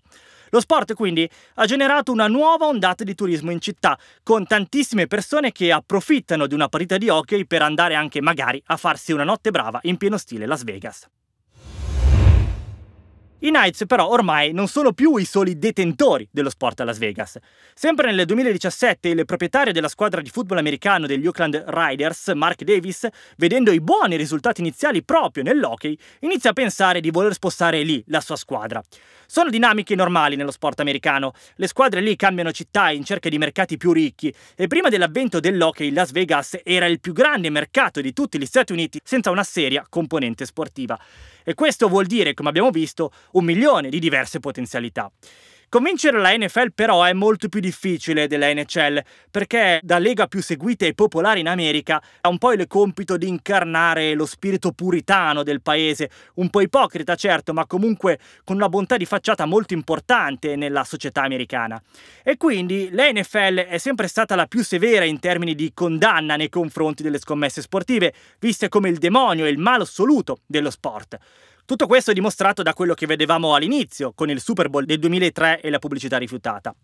Lo 0.50 0.60
sport 0.60 0.94
quindi 0.94 1.30
ha 1.56 1.66
generato 1.66 2.12
una 2.12 2.28
nuova 2.28 2.66
ondata 2.66 3.06
di 3.06 3.16
turismo 3.16 3.52
in 3.52 3.62
città, 3.62 3.98
con 4.22 4.46
tantissime 4.46 5.08
persone 5.08 5.54
che 5.54 5.72
approfittano 5.72 6.46
di 6.46 6.54
una 6.54 6.68
partita 6.68 6.98
di 6.98 7.08
hockey 7.08 7.46
per 7.46 7.62
andare 7.62 7.96
anche 7.96 8.20
magari 8.20 8.62
a 8.66 8.76
farsi 8.76 9.14
una 9.14 9.24
notte 9.24 9.52
brava 9.52 9.80
in 9.84 9.96
pieno 9.96 10.18
stile 10.18 10.46
Las 10.46 10.66
Vegas. 10.66 11.08
I 13.40 13.50
Knights 13.50 13.84
però 13.86 14.08
ormai 14.08 14.54
non 14.54 14.70
sono 14.70 14.94
più 14.94 15.18
i 15.18 15.26
soli 15.26 15.60
detentori 15.60 16.26
dello 16.32 16.50
sport 16.50 16.80
a 16.80 16.86
Las 16.86 16.98
Vegas. 16.98 17.38
Sempre 17.74 18.14
nel 18.14 18.26
2017 18.26 19.10
il 19.10 19.26
proprietario 19.26 19.74
della 19.74 19.90
squadra 19.90 20.22
di 20.22 20.30
football 20.30 20.60
americano 20.60 21.06
degli 21.06 21.28
Oakland 21.28 21.66
Riders, 21.68 22.30
Mark 22.30 22.64
Davis, 22.64 23.06
vedendo 23.36 23.74
i 23.74 23.82
buoni 23.82 24.16
risultati 24.16 24.62
iniziali 24.62 25.04
proprio 25.04 25.44
nell'hockey, 25.44 25.98
inizia 26.22 26.52
a 26.52 26.54
pensare 26.54 27.02
di 27.02 27.12
voler 27.12 27.34
spostare 27.34 27.84
lì 27.84 28.02
la 28.08 28.22
sua 28.22 28.38
squadra. 28.38 28.82
Sono 29.28 29.50
dinamiche 29.50 29.96
normali 29.96 30.38
nello 30.38 30.52
sport 30.52 30.80
americano. 30.80 31.34
Le 31.56 31.68
squadre 31.68 32.00
lì 32.00 32.16
cambiano 32.16 32.54
città 32.54 32.90
in 32.92 33.04
cerca 33.04 33.28
di 33.28 33.38
mercati 33.38 33.76
più 33.76 33.92
ricchi 33.92 34.34
e 34.56 34.68
prima 34.68 34.88
dell'avvento 34.88 35.42
dell'hockey 35.42 35.92
Las 35.92 36.12
Vegas 36.12 36.58
era 36.64 36.86
il 36.86 37.02
più 37.02 37.12
grande 37.12 37.50
mercato 37.50 38.00
di 38.00 38.14
tutti 38.14 38.40
gli 38.40 38.46
Stati 38.46 38.72
Uniti 38.72 39.02
senza 39.04 39.30
una 39.30 39.44
seria 39.44 39.86
componente 39.90 40.46
sportiva. 40.46 40.98
E 41.48 41.54
questo 41.54 41.88
vuol 41.88 42.08
dire, 42.08 42.34
come 42.34 42.50
abbiamo 42.50 42.72
visto, 42.72 43.12
un 43.32 43.46
milione 43.46 43.90
di 43.90 44.00
diverse 44.00 44.40
potenzialità. 44.40 45.12
Convincere 45.68 46.20
la 46.20 46.34
NFL 46.38 46.72
però 46.74 47.04
è 47.04 47.12
molto 47.12 47.50
più 47.50 47.60
difficile 47.60 48.28
della 48.28 48.54
NHL, 48.54 48.98
perché 49.30 49.80
da 49.84 49.98
lega 49.98 50.28
più 50.28 50.42
seguita 50.42 50.86
e 50.86 50.94
popolare 50.94 51.40
in 51.40 51.50
America 51.50 52.02
ha 52.22 52.30
un 52.30 52.38
po' 52.38 52.54
il 52.54 52.66
compito 52.68 53.18
di 53.18 53.28
incarnare 53.28 54.14
lo 54.14 54.26
spirito 54.26 54.72
puritano 54.72 55.44
del 55.44 55.62
paese, 55.62 56.10
un 56.36 56.50
po' 56.50 56.62
ipocrita 56.62 57.16
certo, 57.16 57.52
ma 57.52 57.66
comunque 57.66 58.20
con 58.46 58.56
una 58.56 58.70
bontà 58.70 58.96
di 58.96 59.06
facciata 59.06 59.46
molto 59.46 59.74
importante 59.74 60.56
nella 60.56 60.86
società 60.86 61.24
americana. 61.24 61.82
E 62.24 62.38
quindi 62.38 62.90
la 62.92 63.12
NFL 63.12 63.66
è 63.68 63.78
sempre 63.78 64.08
stata 64.08 64.36
la 64.36 64.46
più 64.46 64.64
severa 64.64 65.04
in 65.04 65.20
termini 65.20 65.56
di 65.56 65.72
condanna 65.74 66.38
nei 66.38 66.50
confronti 66.50 67.04
delle 67.04 67.20
scommesse 67.20 67.62
sportive, 67.62 68.14
viste 68.40 68.70
come 68.70 68.88
il 68.88 68.98
demonio 68.98 69.46
e 69.46 69.50
il 69.50 69.58
male 69.58 69.84
assoluto 69.84 70.40
dello 70.46 70.70
sport. 70.70 71.18
Tutto 71.66 71.88
questo 71.88 72.12
è 72.12 72.14
dimostrato 72.14 72.62
da 72.62 72.76
quello 72.76 72.94
che 72.94 73.08
vedevamo 73.08 73.56
all'inizio, 73.56 74.14
con 74.14 74.30
il 74.30 74.40
Super 74.40 74.70
Bowl 74.70 74.86
del 74.86 75.00
2003 75.00 75.62
e 75.62 75.72
la 75.72 75.80
pubblicità 75.80 76.18
rifiutata. 76.18 76.76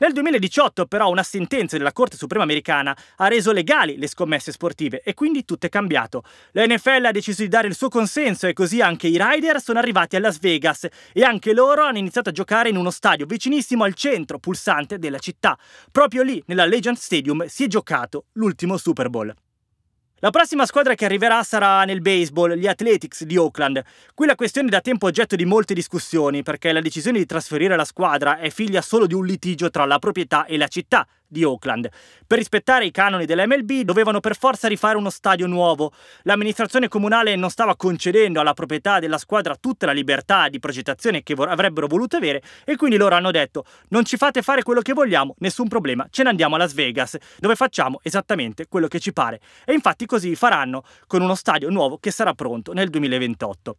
Nel 0.00 0.12
2018 0.12 0.84
però 0.84 1.08
una 1.08 1.22
sentenza 1.22 1.78
della 1.78 1.94
Corte 1.94 2.18
Suprema 2.18 2.44
americana 2.44 2.94
ha 3.16 3.26
reso 3.26 3.52
legali 3.52 3.96
le 3.96 4.06
scommesse 4.06 4.52
sportive 4.52 5.00
e 5.02 5.14
quindi 5.14 5.46
tutto 5.46 5.64
è 5.64 5.70
cambiato. 5.70 6.24
La 6.52 6.66
NFL 6.66 7.06
ha 7.06 7.10
deciso 7.10 7.40
di 7.40 7.48
dare 7.48 7.68
il 7.68 7.74
suo 7.74 7.88
consenso 7.88 8.46
e 8.46 8.52
così 8.52 8.82
anche 8.82 9.08
i 9.08 9.18
Rider 9.18 9.62
sono 9.62 9.78
arrivati 9.78 10.16
a 10.16 10.20
Las 10.20 10.38
Vegas 10.40 10.86
e 11.14 11.24
anche 11.24 11.54
loro 11.54 11.84
hanno 11.84 11.96
iniziato 11.96 12.28
a 12.28 12.32
giocare 12.32 12.68
in 12.68 12.76
uno 12.76 12.90
stadio 12.90 13.24
vicinissimo 13.24 13.84
al 13.84 13.94
centro 13.94 14.38
pulsante 14.38 14.98
della 14.98 15.18
città. 15.18 15.58
Proprio 15.90 16.22
lì, 16.22 16.40
nella 16.48 16.66
Legend 16.66 16.98
Stadium, 16.98 17.46
si 17.46 17.64
è 17.64 17.66
giocato 17.66 18.26
l'ultimo 18.32 18.76
Super 18.76 19.08
Bowl. 19.08 19.34
La 20.20 20.30
prossima 20.30 20.66
squadra 20.66 20.96
che 20.96 21.04
arriverà 21.04 21.44
sarà 21.44 21.84
nel 21.84 22.00
baseball, 22.00 22.54
gli 22.54 22.66
Athletics 22.66 23.22
di 23.22 23.36
Oakland. 23.36 23.80
Qui 24.14 24.26
la 24.26 24.34
questione 24.34 24.66
è 24.66 24.70
da 24.70 24.80
tempo 24.80 25.06
oggetto 25.06 25.36
di 25.36 25.44
molte 25.44 25.74
discussioni, 25.74 26.42
perché 26.42 26.72
la 26.72 26.80
decisione 26.80 27.18
di 27.18 27.24
trasferire 27.24 27.76
la 27.76 27.84
squadra 27.84 28.38
è 28.38 28.50
figlia 28.50 28.82
solo 28.82 29.06
di 29.06 29.14
un 29.14 29.24
litigio 29.24 29.70
tra 29.70 29.84
la 29.84 30.00
proprietà 30.00 30.44
e 30.46 30.56
la 30.56 30.66
città, 30.66 31.06
di 31.28 31.44
Oakland. 31.44 31.88
Per 32.26 32.38
rispettare 32.38 32.86
i 32.86 32.90
canoni 32.90 33.26
dell'MLB 33.26 33.82
dovevano 33.82 34.20
per 34.20 34.36
forza 34.36 34.66
rifare 34.66 34.96
uno 34.96 35.10
stadio 35.10 35.46
nuovo. 35.46 35.92
L'amministrazione 36.22 36.88
comunale 36.88 37.36
non 37.36 37.50
stava 37.50 37.76
concedendo 37.76 38.40
alla 38.40 38.54
proprietà 38.54 38.98
della 38.98 39.18
squadra 39.18 39.56
tutta 39.56 39.86
la 39.86 39.92
libertà 39.92 40.48
di 40.48 40.58
progettazione 40.58 41.22
che 41.22 41.34
vor- 41.34 41.48
avrebbero 41.48 41.86
voluto 41.86 42.16
avere 42.16 42.42
e 42.64 42.76
quindi 42.76 42.96
loro 42.96 43.14
hanno 43.14 43.30
detto 43.30 43.64
non 43.88 44.04
ci 44.04 44.16
fate 44.16 44.42
fare 44.42 44.62
quello 44.62 44.80
che 44.80 44.92
vogliamo, 44.92 45.34
nessun 45.38 45.68
problema, 45.68 46.06
ce 46.10 46.22
ne 46.22 46.30
andiamo 46.30 46.54
a 46.54 46.58
Las 46.58 46.72
Vegas 46.72 47.16
dove 47.38 47.54
facciamo 47.54 48.00
esattamente 48.02 48.66
quello 48.68 48.88
che 48.88 48.98
ci 48.98 49.12
pare. 49.12 49.40
E 49.64 49.72
infatti 49.72 50.06
così 50.06 50.34
faranno 50.34 50.82
con 51.06 51.22
uno 51.22 51.34
stadio 51.34 51.68
nuovo 51.70 51.98
che 51.98 52.10
sarà 52.10 52.32
pronto 52.34 52.72
nel 52.72 52.88
2028. 52.88 53.76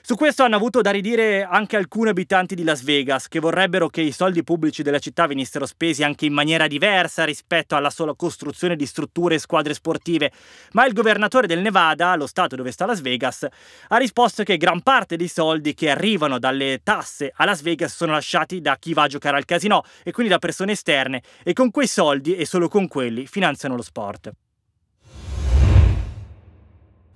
Su 0.00 0.14
questo 0.14 0.42
hanno 0.42 0.56
avuto 0.56 0.80
da 0.80 0.90
ridire 0.90 1.42
anche 1.42 1.76
alcuni 1.76 2.08
abitanti 2.08 2.54
di 2.54 2.64
Las 2.64 2.82
Vegas 2.82 3.28
che 3.28 3.40
vorrebbero 3.40 3.88
che 3.88 4.00
i 4.00 4.12
soldi 4.12 4.42
pubblici 4.42 4.82
della 4.82 5.00
città 5.00 5.26
venissero 5.26 5.66
spesi 5.66 6.02
anche 6.02 6.24
in 6.24 6.32
maniera 6.32 6.66
diversa 6.66 7.24
rispetto 7.24 7.76
alla 7.76 7.90
sola 7.90 8.14
costruzione 8.14 8.74
di 8.74 8.86
strutture 8.86 9.34
e 9.34 9.38
squadre 9.38 9.74
sportive, 9.74 10.32
ma 10.72 10.86
il 10.86 10.94
governatore 10.94 11.46
del 11.46 11.60
Nevada, 11.60 12.14
lo 12.14 12.26
stato 12.26 12.56
dove 12.56 12.72
sta 12.72 12.86
Las 12.86 13.02
Vegas, 13.02 13.46
ha 13.88 13.96
risposto 13.98 14.44
che 14.44 14.56
gran 14.56 14.82
parte 14.82 15.16
dei 15.16 15.28
soldi 15.28 15.74
che 15.74 15.90
arrivano 15.90 16.38
dalle 16.38 16.80
tasse 16.82 17.30
a 17.34 17.44
Las 17.44 17.60
Vegas 17.60 17.94
sono 17.94 18.12
lasciati 18.12 18.62
da 18.62 18.76
chi 18.78 18.94
va 18.94 19.02
a 19.02 19.08
giocare 19.08 19.36
al 19.36 19.44
casino 19.44 19.82
e 20.02 20.12
quindi 20.12 20.32
da 20.32 20.38
persone 20.38 20.72
esterne 20.72 21.22
e 21.42 21.52
con 21.52 21.70
quei 21.70 21.86
soldi 21.86 22.34
e 22.34 22.46
solo 22.46 22.68
con 22.68 22.88
quelli 22.88 23.26
finanziano 23.26 23.76
lo 23.76 23.82
sport. 23.82 24.32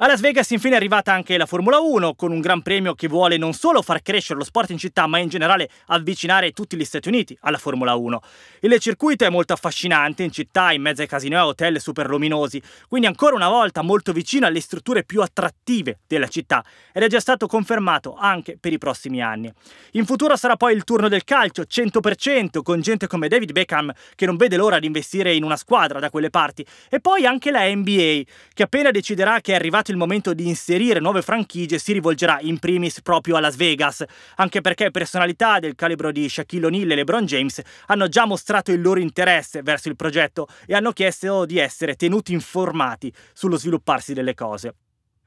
A 0.02 0.08
Las 0.08 0.20
Vegas 0.20 0.50
infine 0.50 0.74
è 0.74 0.78
arrivata 0.78 1.12
anche 1.12 1.36
la 1.36 1.46
Formula 1.46 1.78
1 1.78 2.16
con 2.16 2.32
un 2.32 2.40
gran 2.40 2.60
premio 2.60 2.92
che 2.92 3.06
vuole 3.06 3.36
non 3.36 3.52
solo 3.52 3.82
far 3.82 4.02
crescere 4.02 4.36
lo 4.36 4.44
sport 4.44 4.70
in 4.70 4.76
città 4.76 5.06
ma 5.06 5.18
in 5.18 5.28
generale 5.28 5.70
avvicinare 5.86 6.50
tutti 6.50 6.76
gli 6.76 6.84
Stati 6.84 7.06
Uniti 7.06 7.38
alla 7.42 7.56
Formula 7.56 7.94
1. 7.94 8.20
Il 8.62 8.76
circuito 8.80 9.24
è 9.24 9.28
molto 9.28 9.52
affascinante 9.52 10.24
in 10.24 10.32
città, 10.32 10.72
in 10.72 10.82
mezzo 10.82 11.02
ai 11.02 11.06
casino 11.06 11.36
e 11.36 11.40
hotel 11.42 11.80
super 11.80 12.08
luminosi, 12.08 12.60
quindi 12.88 13.06
ancora 13.06 13.36
una 13.36 13.48
volta 13.48 13.82
molto 13.82 14.12
vicino 14.12 14.44
alle 14.44 14.60
strutture 14.60 15.04
più 15.04 15.22
attrattive 15.22 16.00
della 16.08 16.26
città 16.26 16.64
ed 16.92 17.04
è 17.04 17.06
già 17.06 17.20
stato 17.20 17.46
confermato 17.46 18.16
anche 18.18 18.58
per 18.58 18.72
i 18.72 18.78
prossimi 18.78 19.22
anni. 19.22 19.52
In 19.92 20.04
futuro 20.04 20.34
sarà 20.34 20.56
poi 20.56 20.74
il 20.74 20.82
turno 20.82 21.06
del 21.06 21.22
calcio 21.22 21.62
100% 21.62 22.60
con 22.62 22.80
gente 22.80 23.06
come 23.06 23.28
David 23.28 23.52
Beckham 23.52 23.92
che 24.16 24.26
non 24.26 24.34
vede 24.34 24.56
l'ora 24.56 24.80
di 24.80 24.86
investire 24.86 25.32
in 25.32 25.44
una 25.44 25.56
squadra 25.56 26.00
da 26.00 26.10
quelle 26.10 26.30
parti 26.30 26.66
e 26.88 26.98
poi 26.98 27.24
anche 27.24 27.52
la 27.52 27.72
NBA 27.72 28.22
che 28.52 28.64
appena 28.64 28.90
deciderà 28.90 29.40
che 29.40 29.52
è 29.52 29.54
arrivato 29.54 29.90
il 29.92 29.98
momento 29.98 30.32
di 30.34 30.48
inserire 30.48 30.98
nuove 30.98 31.22
franchigie 31.22 31.78
si 31.78 31.92
rivolgerà 31.92 32.38
in 32.40 32.58
primis 32.58 33.00
proprio 33.02 33.36
a 33.36 33.40
Las 33.40 33.56
Vegas, 33.56 34.02
anche 34.36 34.60
perché 34.60 34.90
personalità 34.90 35.60
del 35.60 35.74
calibro 35.74 36.10
di 36.10 36.28
Shaquille 36.28 36.66
O'Neal 36.66 36.90
e 36.90 36.94
LeBron 36.96 37.24
James 37.26 37.60
hanno 37.86 38.08
già 38.08 38.26
mostrato 38.26 38.72
il 38.72 38.80
loro 38.80 38.98
interesse 38.98 39.62
verso 39.62 39.88
il 39.88 39.96
progetto 39.96 40.48
e 40.66 40.74
hanno 40.74 40.92
chiesto 40.92 41.44
di 41.44 41.58
essere 41.58 41.94
tenuti 41.94 42.32
informati 42.32 43.12
sullo 43.32 43.56
svilupparsi 43.56 44.14
delle 44.14 44.34
cose. 44.34 44.74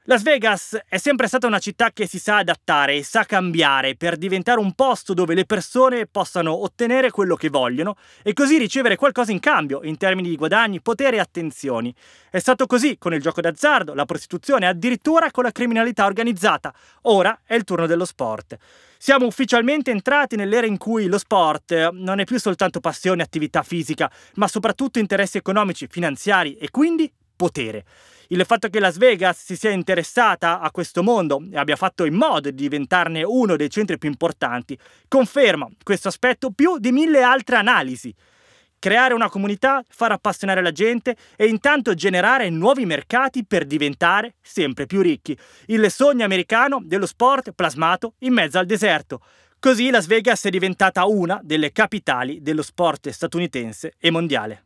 Las 0.08 0.22
Vegas 0.22 0.78
è 0.88 0.98
sempre 0.98 1.26
stata 1.26 1.48
una 1.48 1.58
città 1.58 1.90
che 1.90 2.06
si 2.06 2.20
sa 2.20 2.36
adattare 2.36 2.94
e 2.94 3.02
sa 3.02 3.24
cambiare 3.24 3.96
per 3.96 4.16
diventare 4.16 4.60
un 4.60 4.72
posto 4.74 5.14
dove 5.14 5.34
le 5.34 5.46
persone 5.46 6.06
possano 6.06 6.62
ottenere 6.62 7.10
quello 7.10 7.34
che 7.34 7.48
vogliono 7.48 7.96
e 8.22 8.32
così 8.32 8.56
ricevere 8.56 8.94
qualcosa 8.94 9.32
in 9.32 9.40
cambio 9.40 9.80
in 9.82 9.96
termini 9.96 10.28
di 10.28 10.36
guadagni, 10.36 10.80
potere 10.80 11.16
e 11.16 11.18
attenzioni. 11.18 11.92
È 12.30 12.38
stato 12.38 12.66
così 12.66 12.98
con 12.98 13.14
il 13.14 13.20
gioco 13.20 13.40
d'azzardo, 13.40 13.94
la 13.94 14.04
prostituzione 14.04 14.66
e 14.66 14.68
addirittura 14.68 15.32
con 15.32 15.42
la 15.42 15.50
criminalità 15.50 16.04
organizzata. 16.04 16.72
Ora 17.02 17.40
è 17.44 17.56
il 17.56 17.64
turno 17.64 17.86
dello 17.86 18.04
sport. 18.04 18.56
Siamo 18.98 19.26
ufficialmente 19.26 19.90
entrati 19.90 20.36
nell'era 20.36 20.68
in 20.68 20.78
cui 20.78 21.06
lo 21.06 21.18
sport 21.18 21.90
non 21.90 22.20
è 22.20 22.24
più 22.24 22.38
soltanto 22.38 22.78
passione 22.78 23.22
e 23.22 23.24
attività 23.24 23.64
fisica, 23.64 24.08
ma 24.34 24.46
soprattutto 24.46 25.00
interessi 25.00 25.36
economici, 25.36 25.88
finanziari 25.90 26.54
e 26.58 26.70
quindi 26.70 27.12
potere. 27.34 27.84
Il 28.28 28.44
fatto 28.44 28.68
che 28.68 28.80
Las 28.80 28.96
Vegas 28.96 29.40
si 29.44 29.54
sia 29.54 29.70
interessata 29.70 30.58
a 30.58 30.72
questo 30.72 31.04
mondo 31.04 31.40
e 31.52 31.56
abbia 31.56 31.76
fatto 31.76 32.04
in 32.04 32.14
modo 32.14 32.50
di 32.50 32.56
diventarne 32.56 33.22
uno 33.22 33.54
dei 33.54 33.70
centri 33.70 33.98
più 33.98 34.08
importanti 34.08 34.76
conferma 35.06 35.68
questo 35.82 36.08
aspetto 36.08 36.50
più 36.50 36.78
di 36.78 36.90
mille 36.90 37.22
altre 37.22 37.54
analisi. 37.54 38.12
Creare 38.80 39.14
una 39.14 39.30
comunità, 39.30 39.82
far 39.88 40.10
appassionare 40.10 40.60
la 40.60 40.72
gente 40.72 41.16
e 41.36 41.46
intanto 41.46 41.94
generare 41.94 42.50
nuovi 42.50 42.84
mercati 42.84 43.44
per 43.44 43.64
diventare 43.64 44.34
sempre 44.42 44.86
più 44.86 45.02
ricchi. 45.02 45.38
Il 45.66 45.88
sogno 45.88 46.24
americano 46.24 46.80
dello 46.82 47.06
sport 47.06 47.52
plasmato 47.52 48.14
in 48.18 48.32
mezzo 48.32 48.58
al 48.58 48.66
deserto. 48.66 49.20
Così 49.60 49.90
Las 49.90 50.06
Vegas 50.06 50.44
è 50.44 50.50
diventata 50.50 51.06
una 51.06 51.40
delle 51.44 51.70
capitali 51.70 52.42
dello 52.42 52.62
sport 52.62 53.08
statunitense 53.08 53.94
e 53.98 54.10
mondiale. 54.10 54.65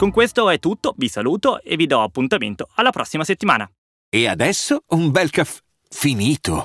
Con 0.00 0.12
questo 0.12 0.48
è 0.48 0.58
tutto, 0.58 0.94
vi 0.96 1.08
saluto 1.08 1.60
e 1.60 1.76
vi 1.76 1.84
do 1.84 2.00
appuntamento 2.00 2.68
alla 2.76 2.88
prossima 2.88 3.22
settimana. 3.22 3.70
E 4.08 4.26
adesso 4.28 4.84
un 4.92 5.10
bel 5.10 5.28
caffè 5.28 5.60
finito. 5.90 6.64